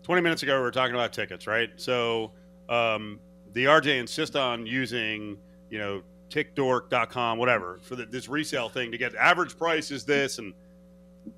[0.02, 1.70] 20 minutes ago, we were talking about tickets, right?
[1.76, 2.32] So
[2.68, 3.18] um,
[3.54, 5.38] the RJ insist on using,
[5.70, 10.36] you know, tickdork.com, whatever, for the, this resale thing to get average price is this,
[10.36, 10.52] and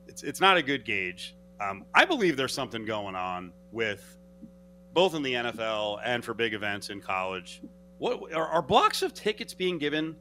[0.09, 1.37] it's it's not a good gauge.
[1.61, 4.19] Um, I believe there's something going on with
[4.93, 7.63] both in the NFL and for big events in college.
[7.99, 10.17] What are, are blocks of tickets being given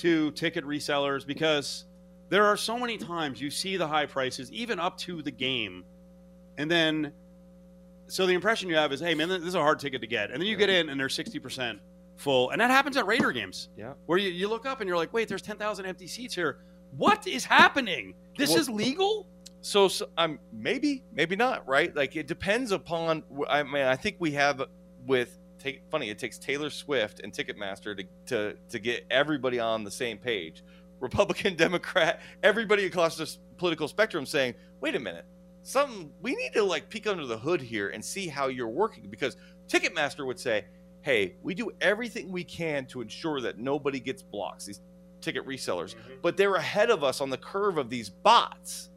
[0.00, 1.26] to ticket resellers?
[1.26, 1.84] Because
[2.28, 5.84] there are so many times you see the high prices, even up to the game,
[6.58, 7.12] and then
[8.06, 10.30] so the impression you have is, hey man, this is a hard ticket to get,
[10.30, 11.78] and then you get in and they're sixty percent
[12.16, 13.68] full, and that happens at Raider games.
[13.76, 13.92] Yeah.
[14.06, 16.58] where you, you look up and you're like, wait, there's ten thousand empty seats here.
[16.96, 18.14] What is happening?
[18.36, 19.26] This Well- is legal.
[19.62, 21.94] So, so um, maybe, maybe not, right?
[21.94, 23.22] Like it depends upon.
[23.48, 24.62] I mean, I think we have
[25.06, 26.10] with take funny.
[26.10, 30.64] It takes Taylor Swift and Ticketmaster to to to get everybody on the same page.
[31.00, 35.24] Republican, Democrat, everybody across the political spectrum saying, "Wait a minute,
[35.62, 39.08] something we need to like peek under the hood here and see how you're working."
[39.08, 39.36] Because
[39.68, 40.64] Ticketmaster would say,
[41.02, 44.66] "Hey, we do everything we can to ensure that nobody gets blocks.
[44.66, 44.80] These
[45.20, 46.14] ticket resellers, mm-hmm.
[46.22, 48.90] but they're ahead of us on the curve of these bots."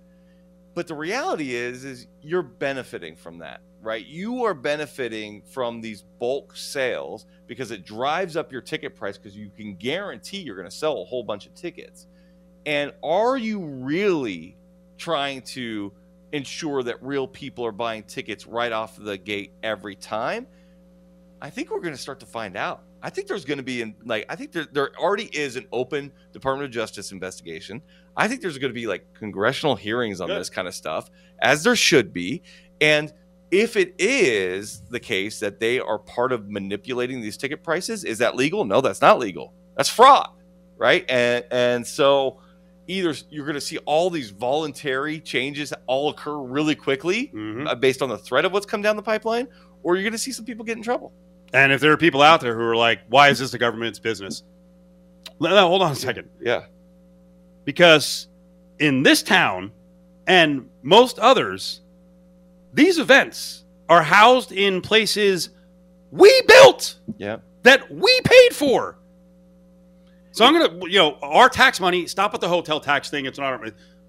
[0.73, 4.06] But the reality is, is you're benefiting from that, right?
[4.06, 9.36] You are benefiting from these bulk sales because it drives up your ticket price because
[9.36, 12.08] you can guarantee you're going to sell a whole bunch of tickets.
[12.65, 14.56] And are you really
[14.98, 15.91] trying to
[16.32, 20.48] ensure that real people are buying tickets right off the gate every time?
[21.41, 22.84] I think we're going to start to find out.
[23.02, 25.67] I think there's going to be in like I think there there already is an
[25.74, 27.82] open Department of Justice investigation.
[28.15, 30.39] I think there's going to be like congressional hearings on Good.
[30.39, 31.10] this kind of stuff,
[31.41, 32.41] as there should be.
[32.80, 33.12] And
[33.54, 38.18] if it is the case that they are part of manipulating these ticket prices, is
[38.18, 38.66] that legal?
[38.66, 39.54] No, that's not legal.
[39.78, 40.30] That's fraud,
[40.78, 41.06] right?
[41.08, 42.39] And and so
[42.88, 47.68] either you're going to see all these voluntary changes all occur really quickly Mhm.
[47.68, 49.48] uh, based on the threat of what's come down the pipeline,
[49.84, 51.13] or you're going to see some people get in trouble.
[51.54, 54.00] And if there are people out there who are like, "Why is this the government's
[54.00, 54.44] business?"
[55.39, 56.30] No, hold on a second.
[56.42, 56.63] Yeah.
[57.66, 58.28] because
[58.80, 59.72] in this town
[60.28, 61.82] and most others,
[62.74, 65.50] these events are housed in places
[66.12, 67.38] we built Yeah.
[67.64, 68.98] that we paid for.
[70.32, 72.08] So I'm gonna, you know, our tax money.
[72.08, 73.26] Stop with the hotel tax thing.
[73.26, 73.60] It's not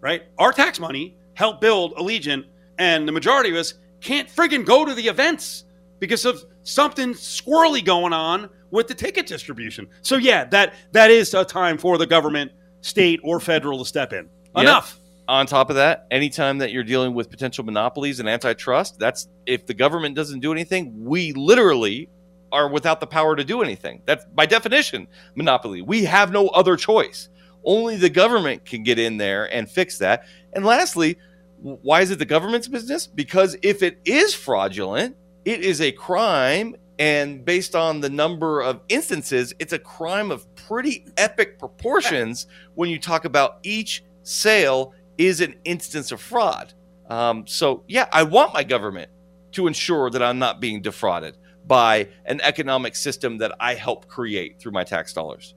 [0.00, 0.22] right.
[0.38, 2.44] Our tax money helped build Allegiant,
[2.78, 5.64] and the majority of us can't friggin' go to the events
[5.98, 9.86] because of something squirrely going on with the ticket distribution.
[10.02, 14.12] So yeah, that that is a time for the government, state or federal, to step
[14.14, 14.28] in.
[14.56, 14.98] Enough.
[15.26, 19.64] On top of that, anytime that you're dealing with potential monopolies and antitrust, that's if
[19.64, 22.10] the government doesn't do anything, we literally
[22.52, 24.02] are without the power to do anything.
[24.04, 25.82] That's by definition monopoly.
[25.82, 27.30] We have no other choice.
[27.64, 30.26] Only the government can get in there and fix that.
[30.52, 31.16] And lastly,
[31.62, 33.06] why is it the government's business?
[33.06, 36.76] Because if it is fraudulent, it is a crime.
[36.98, 42.90] And based on the number of instances, it's a crime of pretty epic proportions when
[42.90, 46.72] you talk about each sale is an instance of fraud.
[47.08, 49.10] Um, so, yeah, I want my government
[49.52, 54.58] to ensure that I'm not being defrauded by an economic system that I help create
[54.58, 55.54] through my tax dollars.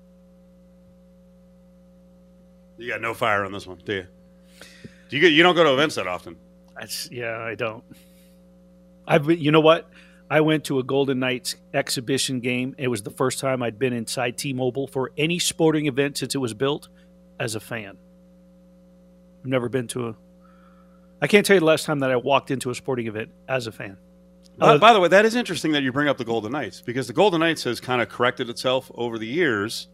[2.77, 4.07] You got no fire on this one, do you?
[5.09, 6.35] Do you get, you don't go to events that often?
[6.79, 7.83] That's yeah, I don't.
[9.07, 9.89] I've been, you know what?
[10.29, 12.75] I went to a Golden Knights exhibition game.
[12.77, 16.39] It was the first time I'd been inside T-Mobile for any sporting event since it
[16.39, 16.89] was built
[17.39, 17.97] as a fan.
[19.47, 20.15] I've never been to a
[21.21, 23.65] I can't tell you the last time that I walked into a sporting event as
[23.65, 23.97] a fan.
[24.57, 26.81] By, Uh, by the way, that is interesting that you bring up the Golden Knights
[26.81, 29.87] because the Golden Knights has kind of corrected itself over the years,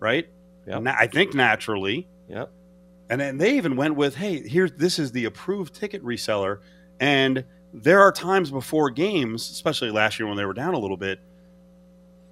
[0.00, 0.28] right?
[0.66, 0.82] Yep.
[0.82, 2.08] Na- I think naturally.
[2.28, 2.50] Yep.
[3.08, 6.58] And then they even went with, hey, here's this is the approved ticket reseller.
[7.00, 10.96] And there are times before games, especially last year when they were down a little
[10.98, 11.20] bit,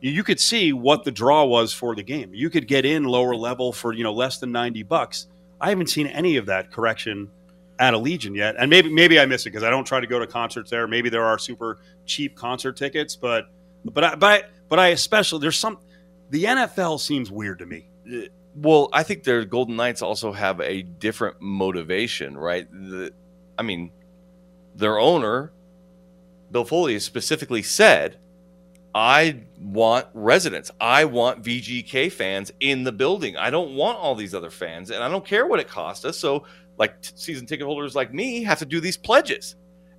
[0.00, 2.35] you, you could see what the draw was for the game.
[2.35, 5.29] You could get in lower level for, you know, less than 90 bucks.
[5.61, 7.31] I haven't seen any of that correction
[7.79, 8.57] at Allegiant yet.
[8.59, 10.87] And maybe maybe I miss it because I don't try to go to concerts there.
[10.87, 13.49] Maybe there are super cheap concert tickets, but
[13.85, 15.79] but I but I, but I especially there's some
[16.31, 17.88] the NFL seems weird to me.
[18.11, 22.71] Uh, well, I think their Golden Knights also have a different motivation, right?
[22.71, 23.12] The,
[23.59, 23.92] I mean,
[24.75, 25.53] their owner,
[26.51, 28.19] Bill Foley, specifically said,
[28.97, 30.71] I want residents.
[30.81, 33.37] I want VGK fans in the building.
[33.37, 36.17] I don't want all these other fans, and I don't care what it costs us.
[36.19, 36.45] So,
[36.79, 39.55] like t- season ticket holders like me have to do these pledges.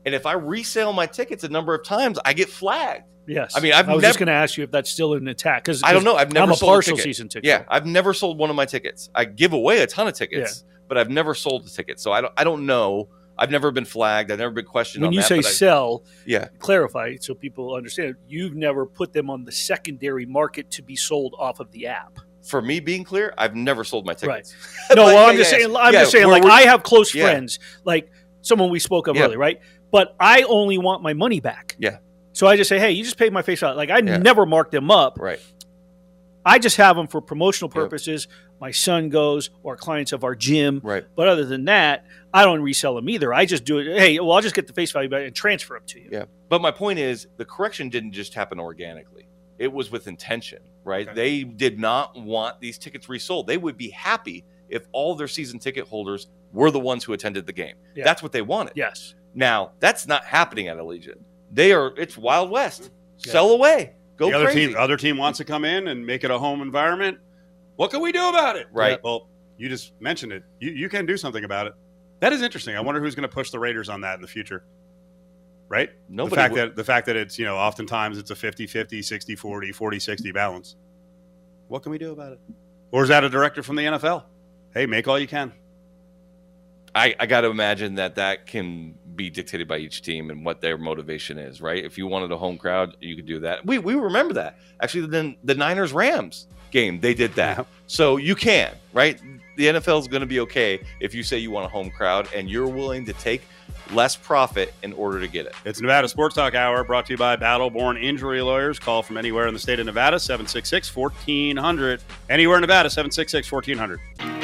[0.07, 3.03] And if I resale my tickets a number of times, I get flagged.
[3.27, 3.55] Yes.
[3.55, 5.27] I mean, I've I was never- just going to ask you if that's still an
[5.27, 6.15] attack because I don't know.
[6.15, 7.03] I've never I'm a sold partial ticket.
[7.03, 7.45] season ticket.
[7.47, 9.11] Yeah, I've never sold one of my tickets.
[9.13, 11.99] I give away a ton of tickets, but I've never sold a ticket.
[11.99, 13.09] So I don't I don't know.
[13.39, 14.31] I've never been flagged.
[14.31, 15.27] I've never been questioned When on you that.
[15.27, 18.15] say but I- sell, yeah, clarify so people understand.
[18.27, 22.19] You've never put them on the secondary market to be sold off of the app.
[22.43, 24.55] for me being clear, I've never sold my tickets.
[24.89, 25.75] No, But well, I'm just yeah, saying.
[25.75, 26.27] I'm yeah, just saying.
[26.27, 28.09] Like I have close friends, like
[28.41, 29.59] someone we spoke of earlier, right?
[29.91, 31.75] But I only want my money back.
[31.79, 31.97] Yeah.
[32.33, 33.75] So I just say, hey, you just paid my face out.
[33.77, 35.17] Like I never mark them up.
[35.19, 35.39] right.
[36.45, 37.89] I just have them for promotional Yep.
[38.59, 38.61] Purposes.
[38.61, 40.81] My son goes, or clients of our gym.
[40.83, 41.05] Right.
[41.15, 43.33] But other than that, I don't resell them either.
[43.33, 43.97] I just do it.
[43.97, 46.09] Hey, well, I'll just get the face value back and transfer them to you.
[46.11, 46.25] Yeah.
[46.49, 49.27] But my point is the correction didn't just happen organically.
[49.59, 51.07] It was with intention, right?
[51.07, 51.15] Okay.
[51.15, 53.47] They did not want these tickets resold.
[53.47, 57.45] They would be happy if all their season ticket holders were the ones who attended
[57.45, 57.75] the game.
[57.95, 58.03] Yeah.
[58.03, 58.73] That's what they wanted.
[58.75, 59.15] Yes.
[59.33, 61.19] Now, that's not happening at Allegiant.
[61.51, 62.91] They are it's Wild West.
[63.19, 63.31] Yeah.
[63.31, 63.93] Sell away.
[64.17, 64.59] Go the other crazy.
[64.61, 67.19] team, the other team wants to come in and make it a home environment.
[67.77, 68.67] What can we do about it?
[68.71, 68.91] Right.
[68.91, 70.43] Yeah, well, you just mentioned it.
[70.59, 71.73] You you can do something about it.
[72.19, 72.75] That is interesting.
[72.75, 74.65] I wonder who's going to push the Raiders on that in the future.
[75.69, 75.91] Right?
[76.09, 79.75] Nobody the fact that the fact that it's, you know, oftentimes it's a 50-50, 60-40,
[79.75, 80.75] 40-60 balance.
[81.67, 82.39] What can we do about it?
[82.91, 84.23] Or is that a director from the NFL?
[84.73, 85.51] Hey, make all you can.
[86.97, 90.61] I, I got to imagine that that can be dictated by each team and what
[90.61, 91.83] their motivation is, right?
[91.83, 93.65] If you wanted a home crowd, you could do that.
[93.65, 95.07] We we remember that actually.
[95.07, 97.63] Then the Niners Rams game, they did that, Yeah.
[97.87, 99.19] so you can, right?
[99.55, 102.27] The NFL is going to be okay if you say you want a home crowd
[102.35, 103.41] and you're willing to take
[103.93, 105.53] less profit in order to get it.
[105.65, 108.79] It's Nevada Sports Talk Hour brought to you by Battleborn Injury Lawyers.
[108.79, 112.01] Call from anywhere in the state of Nevada, 766 1400.
[112.29, 114.36] Anywhere in Nevada, 766 1400.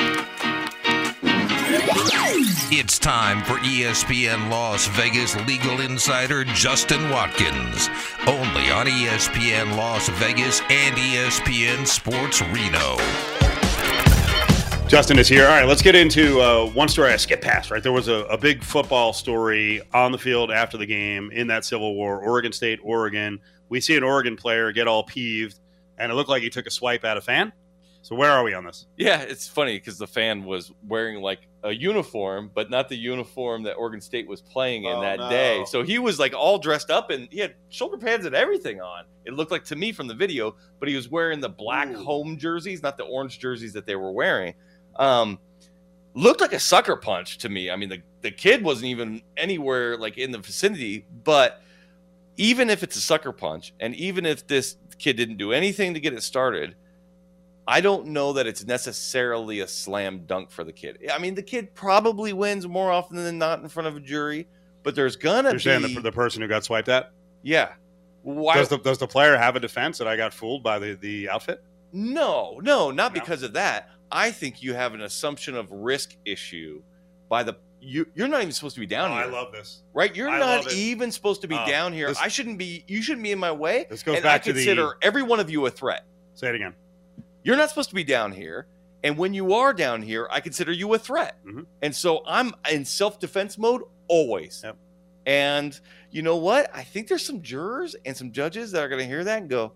[2.72, 7.90] It's time for ESPN Las Vegas legal insider Justin Watkins.
[8.26, 12.98] Only on ESPN Las Vegas and ESPN Sports Reno.
[14.88, 15.46] Justin is here.
[15.46, 17.70] All right, let's get into uh, one story I skipped past.
[17.70, 21.48] Right, there was a, a big football story on the field after the game in
[21.48, 23.40] that Civil War, Oregon State, Oregon.
[23.70, 25.60] We see an Oregon player get all peeved,
[25.98, 27.52] and it looked like he took a swipe at a fan.
[28.04, 28.88] So where are we on this?
[28.98, 33.64] Yeah, it's funny because the fan was wearing like a uniform, but not the uniform
[33.64, 35.30] that Oregon State was playing in Oh, that no.
[35.30, 35.64] day.
[35.66, 39.06] So he was like all dressed up and he had shoulder pads and everything on.
[39.24, 42.04] It looked like to me from the video, but he was wearing the black Ooh.
[42.04, 44.54] home jerseys, not the orange jerseys that they were wearing.
[44.98, 45.40] Um,
[46.14, 47.72] looked like a sucker punch to me.
[47.72, 51.62] I mean, the, the kid wasn't even anywhere like in the vicinity, but
[52.36, 56.02] even if it's a sucker punch, and even if this kid didn't do anything to
[56.02, 56.76] get it started,
[57.68, 60.98] I don't know that it's necessarily a slam dunk for the kid.
[61.12, 64.48] I mean, the kid probably wins more often than not in front of a jury,
[64.84, 67.12] but there's gonna You're be saying the, the person who got swiped at?
[67.42, 67.74] yeah.
[68.24, 68.56] Why?
[68.56, 71.30] Does the, does the player have a defense that I got fooled by the, the
[71.30, 71.62] outfit?
[71.92, 73.20] no, no, not No.
[73.20, 73.90] because of that.
[74.12, 76.82] I think you have an assumption of risk issue
[77.30, 78.06] by the you.
[78.16, 79.84] You're not even supposed to be down Oh, here, I love this.
[79.94, 80.16] right?
[80.16, 82.08] You're I not even supposed to be Oh, down here.
[82.08, 82.86] this- I shouldn't be.
[82.88, 83.88] You shouldn't be in my way.
[83.90, 86.06] This goes and back I to the- consider every one of you a threat.
[86.36, 86.74] Say it again.
[87.44, 88.68] You're not supposed to be down here.
[89.04, 91.38] And when you are down here, I consider you a threat.
[91.46, 91.66] Mhm.
[91.82, 94.62] And so I'm in self defense mode always.
[94.64, 94.78] Yep.
[95.26, 95.80] And
[96.12, 96.70] you know what?
[96.74, 99.50] I think there's some jurors and some judges that are going to hear that and
[99.50, 99.74] go,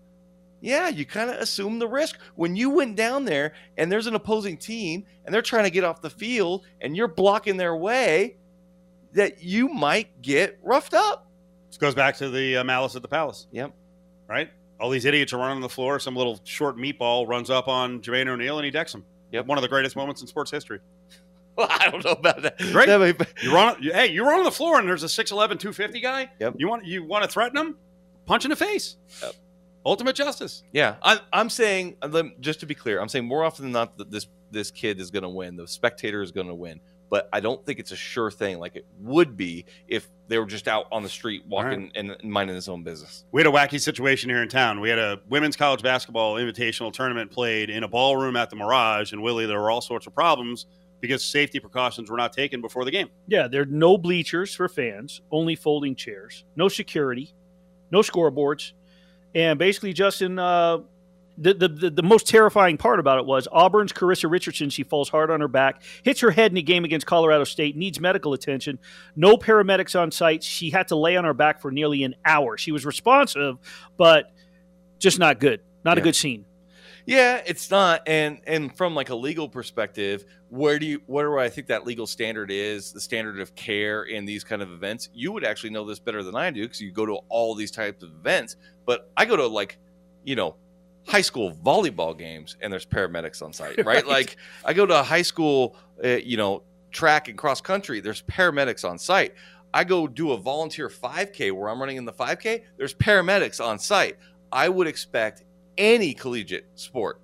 [0.60, 2.18] yeah, you kind of assume the risk.
[2.34, 5.84] When you went down there and there's an opposing team and they're trying to get
[5.84, 8.36] off the field and you're blocking their way,
[9.12, 11.26] that you might get roughed up.
[11.68, 13.46] This goes back to the uh, malice at the palace.
[13.52, 13.72] Yep.
[14.26, 14.50] Right?
[14.80, 15.98] All these idiots are running on the floor.
[15.98, 19.04] Some little short meatball runs up on Jermaine O'Neal and he decks him.
[19.32, 19.46] Yep.
[19.46, 20.80] One of the greatest moments in sports history.
[21.56, 22.58] Well, I don't know about that.
[22.58, 22.86] Great.
[22.86, 25.32] That be- You run, you- hey, you run on the floor and there's a 6'11",
[25.58, 26.30] 250 guy.
[26.38, 26.54] Yep.
[26.58, 27.76] You want you want to threaten him?
[28.26, 28.96] Punch in the face.
[29.22, 29.34] Yep.
[29.86, 30.62] Ultimate justice.
[30.72, 33.96] Yeah, I, I'm saying uh, just to be clear, I'm saying more often than not
[33.98, 35.56] that this this kid is going to win.
[35.56, 38.76] The spectator is going to win, but I don't think it's a sure thing like
[38.76, 42.54] it would be if they were just out on the street walking and, and minding
[42.54, 43.24] his own business.
[43.32, 44.80] We had a wacky situation here in town.
[44.80, 49.12] We had a women's college basketball invitational tournament played in a ballroom at the Mirage,
[49.12, 50.66] and Willie, there were all sorts of problems
[51.00, 53.08] because safety precautions were not taken before the game.
[53.28, 57.32] Yeah, there are no bleachers for fans, only folding chairs, no security,
[57.90, 58.72] no scoreboards,
[59.34, 60.78] and basically, Justin, uh,
[61.40, 64.70] the, the the the most terrifying part about it was Auburn's Kharyssa Richardson.
[64.70, 67.76] She falls hard on her back, hits her head in a game against Colorado State,
[67.76, 68.78] needs medical attention.
[69.16, 70.42] No paramedics on site.
[70.42, 72.58] She had to lay on her back for nearly an hour.
[72.58, 73.58] She was responsive,
[73.96, 74.32] but
[74.98, 75.60] just not good.
[75.84, 76.44] Not a good scene.
[77.06, 78.02] Yeah, it's not.
[78.06, 81.86] And and from like a legal perspective, where do you where do I think that
[81.86, 85.08] legal standard is, the standard of care in these kind of events?
[85.14, 87.70] You would actually know this better than I do because you go to all these
[87.70, 88.56] types of events.
[88.84, 89.78] But I go to like,
[90.24, 90.56] you know,
[91.08, 93.86] high school volleyball games and there's paramedics on site, right?
[93.86, 94.06] Right.
[94.06, 98.00] Like I go to a high school, uh, you know, track and cross country.
[98.00, 99.34] There's paramedics on site.
[99.72, 102.62] I go do a volunteer 5K where I'm running in the 5K.
[102.76, 104.16] There's paramedics on site.
[104.52, 105.44] I would expect
[105.76, 107.20] any collegiate sport,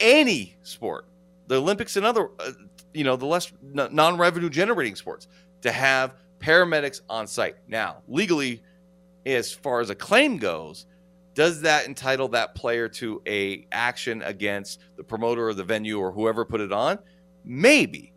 [0.00, 1.06] any sport,
[1.46, 2.52] the Olympics and other, uh,
[2.92, 5.28] you know, the less non-revenue generating sports,
[5.62, 7.56] to have paramedics on site.
[7.66, 8.62] Now, legally,
[9.24, 10.86] as far as a claim goes,
[11.36, 16.10] does that entitle that player to a action against the promoter or the venue or
[16.10, 16.98] whoever put it on?
[17.44, 18.14] Maybe,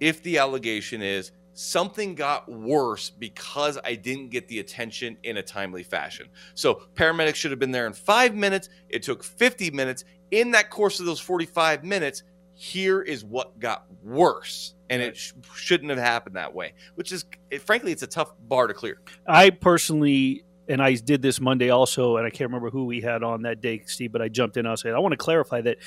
[0.00, 5.42] if the allegation is something got worse because I didn't get the attention in a
[5.42, 6.28] timely fashion.
[6.54, 8.70] So paramedics should have been there in five minutes.
[8.88, 10.04] It took 50 minutes.
[10.30, 12.24] In that course of those 45 minutes,
[12.54, 14.74] here is what got worse.
[14.88, 18.32] And it sh- shouldn't have happened that way, which is, it, frankly, it's a tough
[18.48, 19.00] bar to clear.
[19.26, 23.22] I personally and I did this Monday also, and I can't remember who we had
[23.22, 24.66] on that day, Steve, but I jumped in.
[24.66, 25.78] I said, I want to clarify that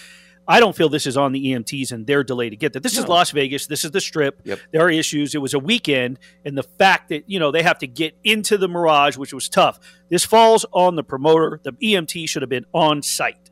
[0.48, 2.80] I don't feel this is on the EMTs and their delay to get there.
[2.80, 3.04] This no.
[3.04, 3.68] is Las Vegas.
[3.68, 4.40] This is the Strip.
[4.46, 4.60] Yep.
[4.72, 5.36] There are issues.
[5.36, 8.58] It was a weekend, and the fact that you know they have to get into
[8.58, 9.80] the Mirage, which was tough.
[10.10, 11.60] This falls on the promoter.
[11.64, 13.50] The EMT should have been on site.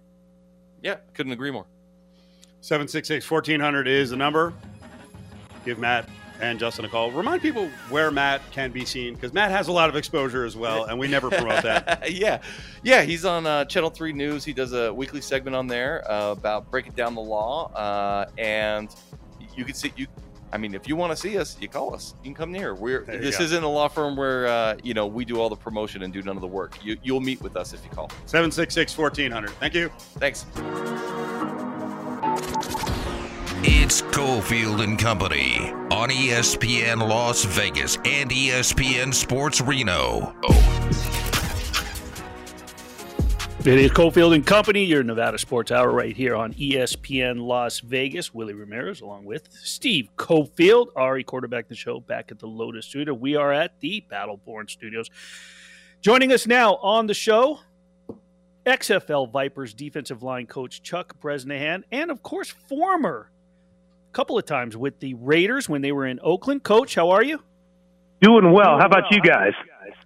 [0.81, 1.65] Yeah, couldn't agree more.
[2.61, 4.53] 766 1400 is the number.
[5.65, 6.07] Give Matt
[6.41, 7.11] and Justin a call.
[7.11, 10.55] Remind people where Matt can be seen because Matt has a lot of exposure as
[10.55, 12.11] well, and we never promote that.
[12.15, 12.41] yeah,
[12.83, 14.43] yeah, he's on uh, Channel Three News.
[14.43, 18.93] He does a weekly segment on there uh, about breaking down the law, uh, and
[19.55, 20.07] you can see you.
[20.53, 22.13] I mean, if you want to see us, you call us.
[22.23, 22.75] You can come near.
[22.75, 26.03] We're this isn't a law firm where uh, you know we do all the promotion
[26.03, 26.77] and do none of the work.
[26.83, 28.09] You, you'll meet with us if you call.
[28.25, 29.49] 766 1400.
[29.51, 29.89] Thank you.
[30.19, 30.45] Thanks.
[33.67, 35.73] It's Cofield and Company
[36.05, 40.35] on ESPN Las Vegas and ESPN Sports Reno.
[43.61, 48.35] It is Cofield and Company, your Nevada Sports Hour, right here on ESPN Las Vegas.
[48.35, 53.15] Willie Ramirez, along with Steve Cofield, Ari quarterback the show, back at the Lotus Studio.
[53.15, 55.09] We are at the Battleborn Studios.
[56.01, 57.61] Joining us now on the show,
[58.67, 63.31] XFL Vipers defensive line coach Chuck Bresnahan, and of course, former
[64.15, 66.63] couple of times with the Raiders when they were in Oakland.
[66.63, 67.43] Coach, how are you?
[68.21, 68.79] Doing well.
[68.79, 69.51] How about you guys?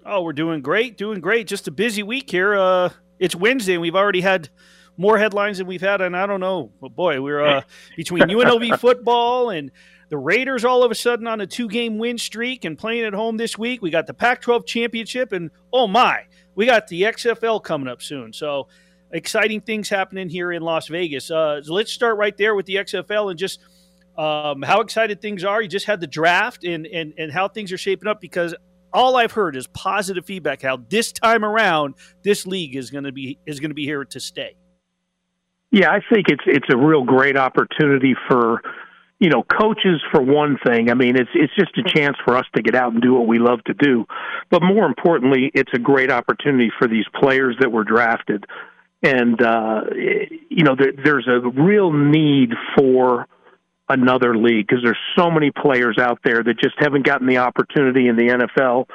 [0.03, 1.45] Oh, we're doing great, doing great.
[1.45, 2.57] Just a busy week here.
[2.57, 4.49] Uh, it's Wednesday, and we've already had
[4.97, 7.61] more headlines than we've had, and I don't know, but boy, we're uh,
[7.95, 9.69] between UNLV football and
[10.09, 13.37] the Raiders all of a sudden on a two-game win streak and playing at home
[13.37, 13.83] this week.
[13.83, 16.23] We got the Pac-12 championship, and oh my,
[16.55, 18.33] we got the XFL coming up soon.
[18.33, 18.69] So
[19.11, 21.29] exciting things happening here in Las Vegas.
[21.29, 23.59] Uh, so let's start right there with the XFL and just–
[24.19, 25.61] um, how excited things are.
[25.61, 28.53] You just had the draft and, and, and how things are shaping up because
[28.91, 30.61] all I've heard is positive feedback.
[30.61, 34.03] How this time around, this league is going to be is going to be here
[34.03, 34.57] to stay.
[35.71, 38.61] Yeah, I think it's it's a real great opportunity for
[39.19, 40.89] you know coaches for one thing.
[40.89, 43.27] I mean, it's it's just a chance for us to get out and do what
[43.27, 44.05] we love to do,
[44.49, 48.43] but more importantly, it's a great opportunity for these players that were drafted.
[49.01, 49.83] And uh,
[50.49, 53.27] you know, there, there's a real need for
[53.89, 58.07] another league because there's so many players out there that just haven't gotten the opportunity
[58.07, 58.87] in the NFL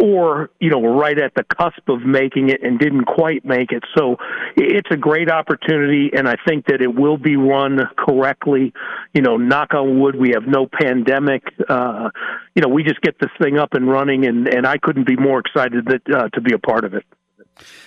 [0.00, 3.82] or you know right at the cusp of making it and didn't quite make it.
[3.96, 4.16] So
[4.56, 8.72] it's a great opportunity and i think that it will be run correctly.
[9.12, 11.42] You know knock on wood we have no pandemic.
[11.68, 12.10] Uh
[12.54, 15.16] you know we just get this thing up and running and and i couldn't be
[15.16, 17.04] more excited that uh, to be a part of it.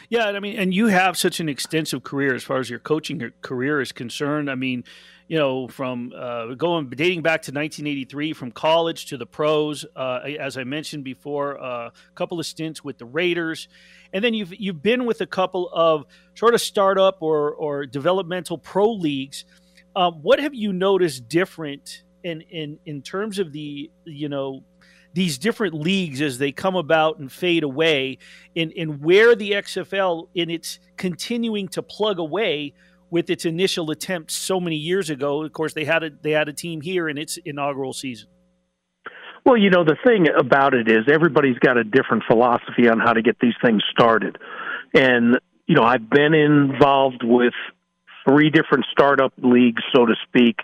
[0.09, 3.31] Yeah, I mean, and you have such an extensive career as far as your coaching
[3.41, 4.51] career is concerned.
[4.51, 4.83] I mean,
[5.31, 9.85] you know, from uh, going dating back to 1983, from college to the pros.
[9.95, 13.69] Uh, as I mentioned before, uh, a couple of stints with the Raiders,
[14.11, 16.03] and then you've you've been with a couple of
[16.35, 19.45] sort of startup or or developmental pro leagues.
[19.95, 24.65] Um, what have you noticed different in in in terms of the you know
[25.13, 28.17] these different leagues as they come about and fade away,
[28.57, 32.73] and and where the XFL in its continuing to plug away
[33.11, 35.43] with its initial attempt so many years ago.
[35.43, 38.29] Of course, they had a they had a team here in its inaugural season.
[39.45, 43.13] Well, you know, the thing about it is everybody's got a different philosophy on how
[43.13, 44.37] to get these things started.
[44.93, 47.53] And, you know, I've been involved with
[48.27, 50.57] three different startup leagues, so to speak,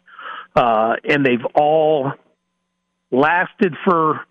[0.55, 2.11] uh, and they've all
[3.09, 4.21] lasted for,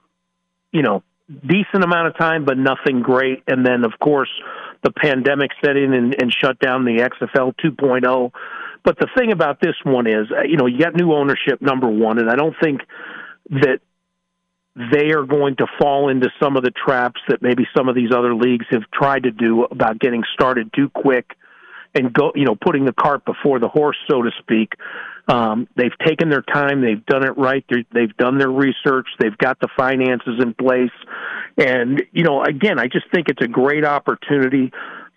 [0.70, 3.42] you know, decent amount of time, but nothing great.
[3.46, 4.30] And then, of course,
[4.82, 8.30] the pandemic set in and, and shut down the XFL 2.0.
[8.84, 11.88] But the thing about this one is, uh, you know, you got new ownership, number
[11.88, 12.82] one, and I don't think
[13.50, 13.80] that
[14.76, 18.10] they are going to fall into some of the traps that maybe some of these
[18.14, 21.30] other leagues have tried to do about getting started too quick
[21.94, 24.74] and go, you know, putting the cart before the horse, so to speak.
[25.28, 26.82] Um, they've taken their time.
[26.82, 27.64] They've done it right.
[27.68, 29.08] They're, they've done their research.
[29.18, 30.92] They've got the finances in place.
[31.58, 34.72] And, you know, again, I just think it's a great opportunity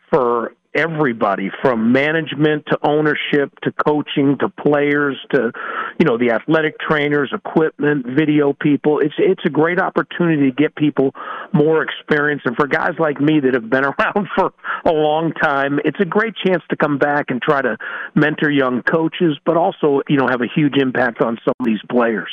[0.09, 5.51] for everybody from management to ownership to coaching to players to
[5.99, 8.99] you know the athletic trainers equipment video people.
[8.99, 11.11] It's it's a great opportunity to get people
[11.53, 12.41] more experience.
[12.45, 14.53] And for guys like me that have been around for
[14.85, 17.77] a long time it's a great chance to come back and try to
[18.15, 21.81] mentor young coaches but also you know have a huge impact on some of these
[21.89, 22.29] players.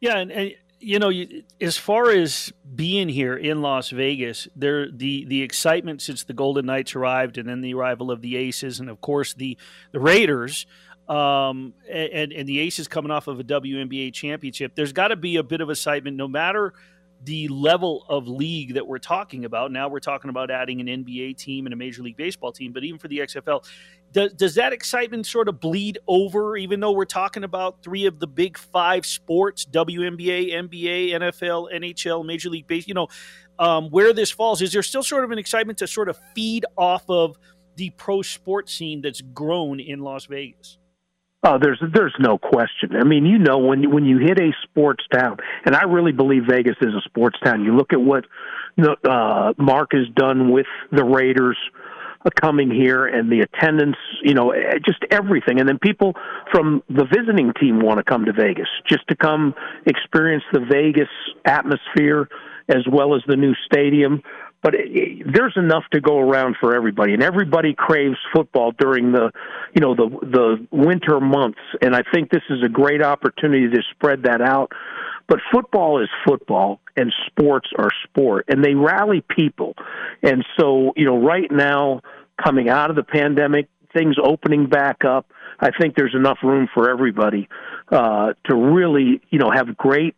[0.00, 1.12] Yeah and, and you know,
[1.60, 6.66] as far as being here in Las Vegas, there the the excitement since the Golden
[6.66, 9.58] Knights arrived, and then the arrival of the Aces, and of course the
[9.92, 10.66] the Raiders,
[11.08, 14.74] um, and and the Aces coming off of a WNBA championship.
[14.74, 16.72] There's got to be a bit of excitement, no matter
[17.22, 19.70] the level of league that we're talking about.
[19.70, 22.82] Now we're talking about adding an NBA team and a Major League Baseball team, but
[22.82, 23.62] even for the XFL,
[24.12, 28.18] does, does that excitement sort of bleed over, even though we're talking about three of
[28.18, 32.88] the big five sports WNBA, NBA, NFL, NHL, Major League Baseball?
[32.88, 33.08] You know,
[33.58, 36.64] um, where this falls, is there still sort of an excitement to sort of feed
[36.76, 37.38] off of
[37.76, 40.78] the pro sports scene that's grown in Las Vegas?
[41.42, 42.96] Oh, there's there's no question.
[42.96, 46.42] I mean, you know, when when you hit a sports town, and I really believe
[46.46, 47.64] Vegas is a sports town.
[47.64, 48.26] You look at what
[49.08, 51.79] uh, Mark has done with the Raiders uh,
[52.28, 55.58] coming here, and the attendance, you know, eh, just everything.
[55.58, 56.14] And then people
[56.52, 59.54] from the visiting team want to come to Vegas just to come
[59.86, 61.08] experience the Vegas
[61.44, 62.28] atmosphere
[62.68, 64.22] as well as the new stadium
[64.62, 69.12] but it, it, there's enough to go around for everybody, and everybody craves football during
[69.12, 69.30] the,
[69.74, 71.60] you know, the the winter months.
[71.80, 74.72] And I think this is a great opportunity to spread that out.
[75.28, 79.74] But football is football, and sports are sport, and they rally people.
[80.22, 82.00] And so, you know, right now,
[82.42, 85.30] coming out of the pandemic, things opening back up,
[85.60, 87.48] I think there's enough room for everybody
[87.92, 90.16] uh, to really, you know, have great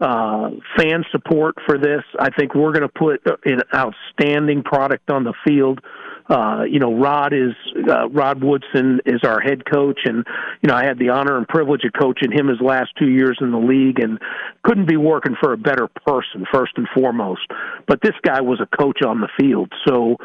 [0.00, 2.02] uh, fan support for this.
[2.18, 5.80] I think we're going to put an outstanding product on the field.
[6.28, 7.54] Uh, you know, Rod is
[7.88, 10.26] uh, Rod Woodson is our head coach, and
[10.60, 13.38] you know I had the honor and privilege of coaching him his last two years
[13.40, 14.18] in the league, and
[14.64, 17.46] couldn't be working for a better person first and foremost.
[17.86, 20.16] But this guy was a coach on the field, so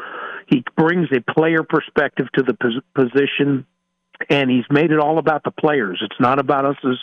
[0.48, 3.64] he brings a player perspective to the pos- position
[4.28, 6.00] and he's made it all about the players.
[6.02, 6.98] It's not about us as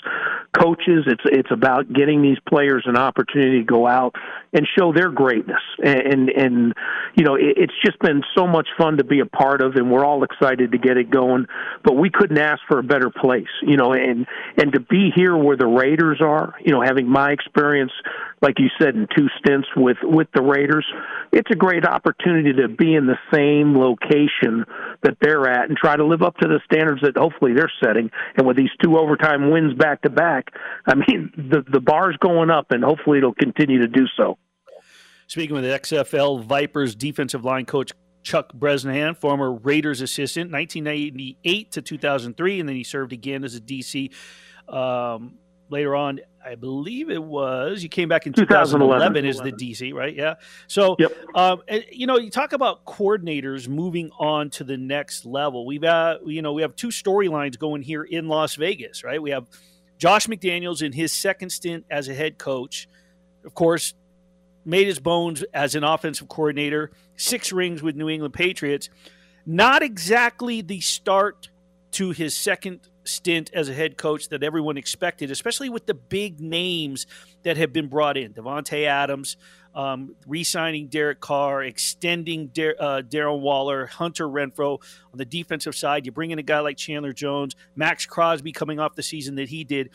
[0.57, 1.05] coaches.
[1.07, 4.15] It's it's about getting these players an opportunity to go out
[4.53, 5.61] and show their greatness.
[5.83, 6.73] And and, and
[7.15, 9.91] you know, it, it's just been so much fun to be a part of, and
[9.91, 11.47] we're all excited to get it going.
[11.83, 14.25] But we couldn't ask for a better place, you know, and
[14.57, 17.91] and to be here where the Raiders are, you know, having my experience,
[18.41, 20.85] like you said, in two stints with with the Raiders,
[21.31, 24.65] it's a great opportunity to be in the same location
[25.03, 28.11] that they're at and try to live up to the standards that hopefully they're setting.
[28.35, 30.53] And with these two overtime wins back to back,
[30.85, 34.37] I mean the the bar's going up, and hopefully it'll continue to do so.
[35.27, 37.91] Speaking with XFL Vipers defensive line coach
[38.23, 43.61] Chuck Bresnahan, former Raiders assistant, 1998 to 2003, and then he served again as a
[43.61, 44.11] DC.
[44.67, 45.35] Um,
[45.69, 49.93] later on, I believe it was you came back in 2011, 2011 as the DC,
[49.93, 50.15] right?
[50.15, 50.35] Yeah.
[50.67, 51.11] So, yep.
[51.35, 51.61] um,
[51.91, 55.65] you know, you talk about coordinators moving on to the next level.
[55.65, 59.21] We've got, you know, we have two storylines going here in Las Vegas, right?
[59.21, 59.47] We have
[59.97, 62.87] Josh McDaniels in his second stint as a head coach.
[63.45, 63.93] Of course,
[64.65, 68.89] made his bones as an offensive coordinator, six rings with New England Patriots.
[69.45, 71.49] Not exactly the start
[71.91, 76.39] to his second stint as a head coach that everyone expected, especially with the big
[76.39, 77.07] names
[77.43, 78.33] that have been brought in.
[78.33, 79.37] Davante Adams,
[79.75, 84.81] um, re-signing Derek Carr, extending Dar- uh, Darren Waller, Hunter Renfrow.
[85.11, 86.05] on the defensive side.
[86.05, 89.49] You bring in a guy like Chandler Jones, Maxx Crosby coming off the season that
[89.49, 89.89] he did,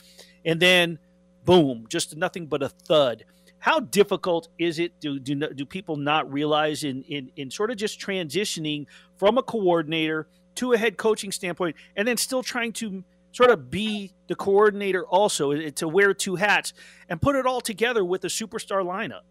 [0.45, 0.99] and then
[1.45, 3.25] boom, just nothing but a thud.
[3.59, 4.93] How difficult is it?
[5.01, 8.87] Do do, do people not realize in, in in sort of just transitioning
[9.17, 13.70] from a coordinator to a head coaching standpoint, and then still trying to sort of
[13.70, 16.72] be the coordinator also to wear two hats
[17.09, 19.22] and put it all together with a superstar lineup.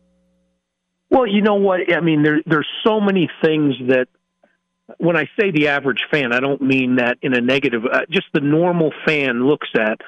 [1.10, 1.94] Well, you know what?
[1.94, 4.08] I mean, there there's so many things that
[4.98, 7.84] when I say the average fan, I don't mean that in a negative.
[7.86, 10.02] Uh, just the normal fan looks at.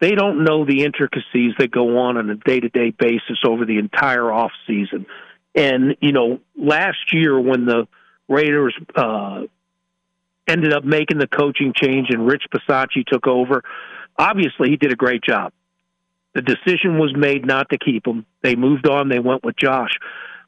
[0.00, 3.64] They don't know the intricacies that go on on a day to day basis over
[3.64, 5.06] the entire off season.
[5.54, 7.86] And you know, last year when the
[8.28, 9.42] Raiders uh,
[10.48, 13.62] ended up making the coaching change and Rich Bisaccia took over.
[14.18, 15.52] Obviously, he did a great job.
[16.34, 18.24] The decision was made not to keep him.
[18.42, 19.08] They moved on.
[19.08, 19.92] They went with Josh.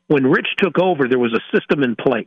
[0.07, 2.27] When Rich took over, there was a system in place.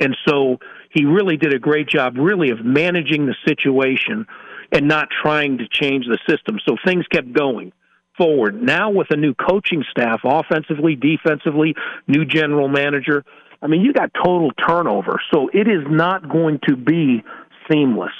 [0.00, 0.58] And so
[0.90, 4.26] he really did a great job, really, of managing the situation
[4.72, 6.58] and not trying to change the system.
[6.66, 7.72] So things kept going
[8.16, 8.60] forward.
[8.60, 11.74] Now, with a new coaching staff, offensively, defensively,
[12.06, 13.24] new general manager,
[13.60, 17.22] I mean, you got total turnover, so it is not going to be
[17.70, 18.12] seamless.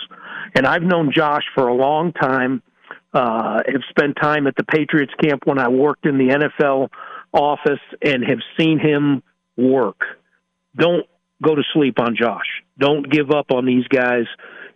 [0.55, 2.63] And I've known Josh for a long time.
[3.13, 6.91] Uh, have spent time at the Patriots camp when I worked in the NFL
[7.33, 9.23] office and have seen him
[9.57, 10.03] work.
[10.77, 11.07] Don't
[11.43, 12.47] go to sleep on Josh.
[12.79, 14.27] Don't give up on these guys.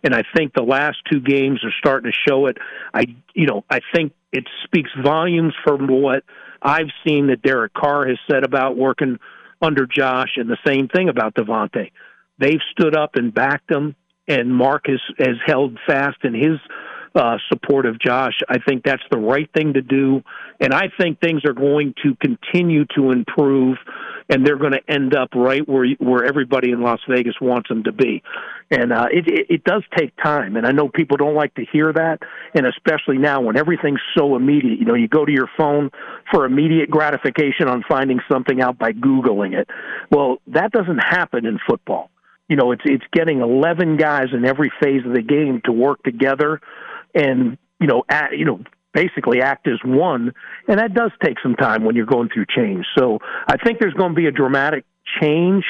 [0.03, 2.57] And I think the last two games are starting to show it.
[2.93, 6.23] I, you know, I think it speaks volumes from what
[6.61, 9.19] I've seen that Derek Carr has said about working
[9.63, 11.91] under Josh, and the same thing about Davante.
[12.37, 13.95] They've stood up and backed him,
[14.27, 16.59] and Mark has, has held fast in his
[17.15, 18.39] uh, support of Josh.
[18.49, 20.21] I think that's the right thing to do,
[20.59, 23.77] and I think things are going to continue to improve,
[24.29, 27.83] and they're going to end up right where where everybody in Las Vegas wants them
[27.83, 28.23] to be.
[28.71, 31.65] And uh, it, it it does take time, and I know people don't like to
[31.71, 32.19] hear that,
[32.55, 34.79] and especially now when everything's so immediate.
[34.79, 35.91] You know, you go to your phone
[36.31, 39.69] for immediate gratification on finding something out by googling it.
[40.11, 42.09] Well, that doesn't happen in football
[42.49, 46.03] you know, it's it's getting 11 guys in every phase of the game to work
[46.03, 46.59] together
[47.15, 48.61] and you know, at, you know,
[48.93, 50.31] basically act as one,
[50.67, 52.85] and that does take some time when you're going through change.
[52.97, 54.85] So I think there's going to be a dramatic
[55.21, 55.65] change.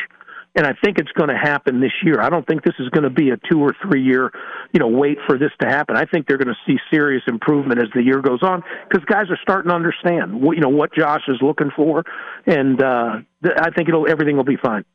[0.56, 2.22] And I think it's going to happen this year.
[2.22, 4.32] I don't think this is going to be a two or three year,
[4.72, 5.98] you know, wait for this to happen.
[5.98, 9.32] I think they're going to see serious improvement as the year goes on because guys
[9.32, 12.04] are starting to understand, what, you know, what Josh is looking for,
[12.46, 14.86] and uh, I think it'll everything will be fine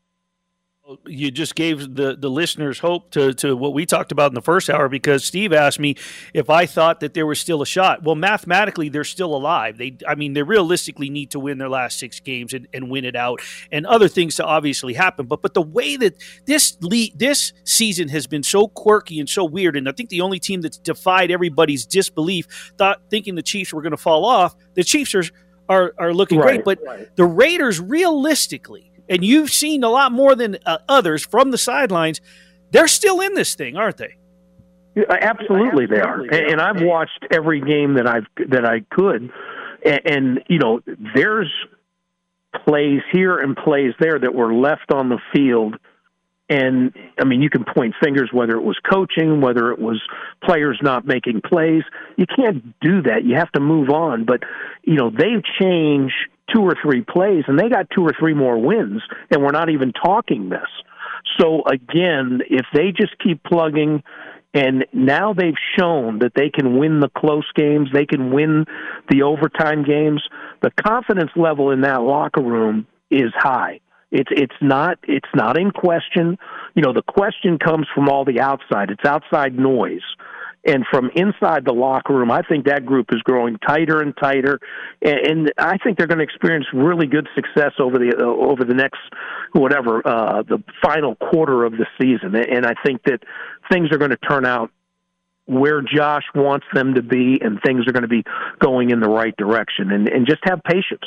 [1.07, 4.43] you just gave the, the listeners hope to, to what we talked about in the
[4.43, 5.97] first hour because Steve asked me
[6.33, 8.03] if I thought that there was still a shot.
[8.03, 9.77] Well, mathematically, they're still alive.
[9.77, 13.05] They, I mean, they realistically need to win their last six games and, and win
[13.05, 15.27] it out, and other things to obviously happen.
[15.27, 16.15] But but the way that
[16.47, 20.21] this le- this season has been so quirky and so weird, and I think the
[20.21, 24.57] only team that's defied everybody's disbelief, thought thinking the Chiefs were going to fall off,
[24.75, 25.25] the Chiefs are
[25.69, 27.17] are, are looking right, great, but right.
[27.17, 32.21] the Raiders realistically and you've seen a lot more than uh, others from the sidelines,
[32.71, 34.17] they're still in this thing, aren't they?
[35.09, 36.23] Absolutely, they are.
[36.23, 39.31] And, I've watched every game that I've that I could,
[39.85, 40.81] and, and you know,
[41.15, 41.53] there's
[42.65, 45.77] plays here and plays there that were left on the field.
[46.49, 50.01] And I mean, you can point fingers whether it was coaching, whether it was
[50.43, 51.83] players not making plays.
[52.17, 53.25] You can't do that.
[53.25, 54.25] You have to move on.
[54.25, 54.45] But,
[54.83, 56.15] you know, they've changed
[56.55, 59.69] two or three plays, and they got two or three more wins, and we're not
[59.69, 60.69] even talking this.
[61.39, 64.03] So again, if they just keep plugging,
[64.55, 68.65] and now they've shown that they can win the close games, they can win
[69.11, 70.23] the overtime games.
[70.63, 73.81] The confidence level in that locker room is high.
[74.11, 76.39] It's it's not it's not in question.
[76.75, 78.91] You know, the question comes from all the outside.
[78.91, 80.03] It's outside noise.
[80.67, 84.59] And from inside the locker room, I think that group is growing tighter and tighter,
[85.01, 88.65] and, and I think they're going to experience really good success over the uh, over
[88.65, 89.01] the next
[89.53, 92.35] whatever uh, the final quarter of the season.
[92.35, 93.21] And I think that
[93.71, 94.71] things are going to turn out
[95.47, 98.25] where Josh wants them to be, and things are going to be
[98.59, 99.91] going in the right direction.
[99.93, 101.05] And, and just have patience.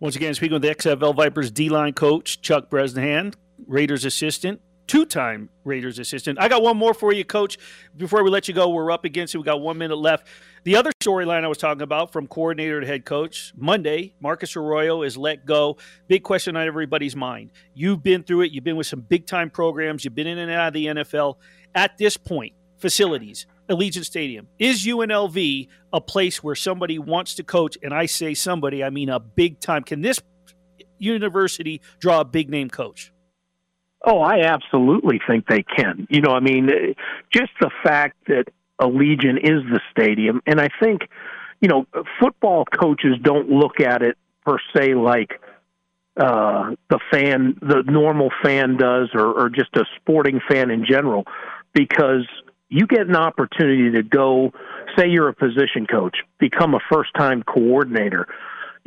[0.00, 3.34] Once again, speaking with the XFL Vipers D line coach Chuck Bresnahan,
[3.66, 6.40] Raiders assistant two time Raiders assistant.
[6.40, 7.58] I got one more for you, coach.
[7.96, 9.38] Before we let you go, we're up against it.
[9.38, 10.26] We got one minute left.
[10.64, 15.02] The other storyline I was talking about from coordinator to head coach Monday, Marcus Arroyo
[15.02, 15.76] is let go.
[16.08, 17.52] Big question on everybody's mind.
[17.74, 20.50] You've been through it, you've been with some big time programs, you've been in and
[20.50, 21.36] out of the NFL.
[21.74, 27.76] At this point, facilities, Allegiant Stadium, is UNLV a place where somebody wants to coach?
[27.82, 29.82] And I say somebody, I mean a big time.
[29.82, 30.20] Can this
[30.98, 33.12] university draw a big name coach?
[34.04, 36.06] Oh, I absolutely think they can.
[36.08, 36.70] You know, I mean,
[37.32, 38.44] just the fact that
[38.80, 41.02] Allegiant is the stadium, and I think,
[41.60, 41.86] you know,
[42.20, 44.16] football coaches don't look at it
[44.46, 45.40] per se like
[46.16, 51.24] uh, the fan, the normal fan does, or, or just a sporting fan in general,
[51.74, 52.26] because
[52.68, 54.52] you get an opportunity to go,
[54.98, 58.26] say you're a position coach, become a first time coordinator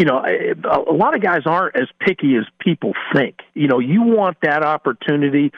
[0.02, 3.36] you know, a lot of guys aren't as picky as people think.
[3.54, 5.52] You know, you want that opportunity,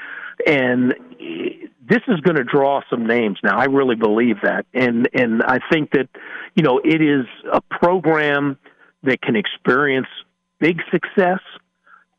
[0.46, 0.94] and
[1.88, 3.40] this is going to draw some names.
[3.42, 6.10] Now, I really believe that, and and I think that,
[6.56, 8.58] you know, it is a program
[9.04, 10.08] that can experience
[10.60, 11.40] big success.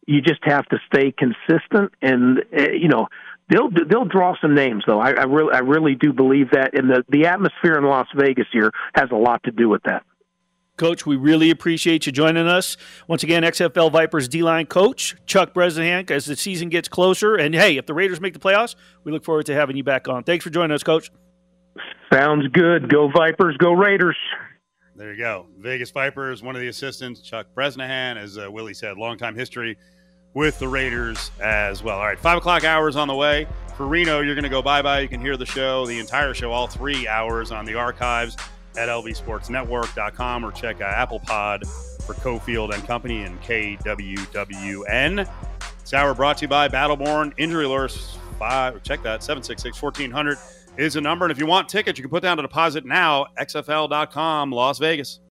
[0.07, 3.09] You just have to stay consistent, and uh, you know,
[3.49, 5.01] they'll they'll draw some names though.
[5.01, 8.47] I, I really I really do believe that, and the the atmosphere in Las Vegas
[8.53, 10.05] here has a lot to do with that.
[10.77, 12.77] Coach, we really appreciate you joining us.
[13.07, 17.37] Once again, XFL Vipers D line coach, Chuck Bresnahan, as the season gets closer.
[17.37, 18.75] And hey, if the Raiders make the playoffs,
[19.05, 20.25] we look forward to having you back on.
[20.25, 21.13] Thanks for joining us, Coach.
[22.13, 22.89] Sounds good.
[22.91, 24.17] Go Vipers, go Raiders.
[24.97, 25.47] There you go.
[25.59, 29.77] Vegas Vipers, one of the assistants, Chuck Bresnahan, as uh, Willie said, longtime history
[30.35, 31.99] with the Raiders as well.
[31.99, 33.47] All right, five o'clock hours on the way.
[33.77, 35.01] For Reno, you're going to go bye bye.
[35.01, 38.37] You can hear the show, the entire show, all three hours on the archives
[38.77, 41.67] at lvsportsnetwork.com or check uh, Apple Pod
[42.05, 45.29] for Cofield and Company and KWWN.
[45.81, 48.17] This hour brought to you by Battleborn Injury Alerts.
[48.39, 50.39] Five, check that 766 1400
[50.77, 51.25] is a number.
[51.25, 53.27] And if you want tickets, you can put down a deposit now.
[53.39, 55.21] XFL.com, Las Vegas.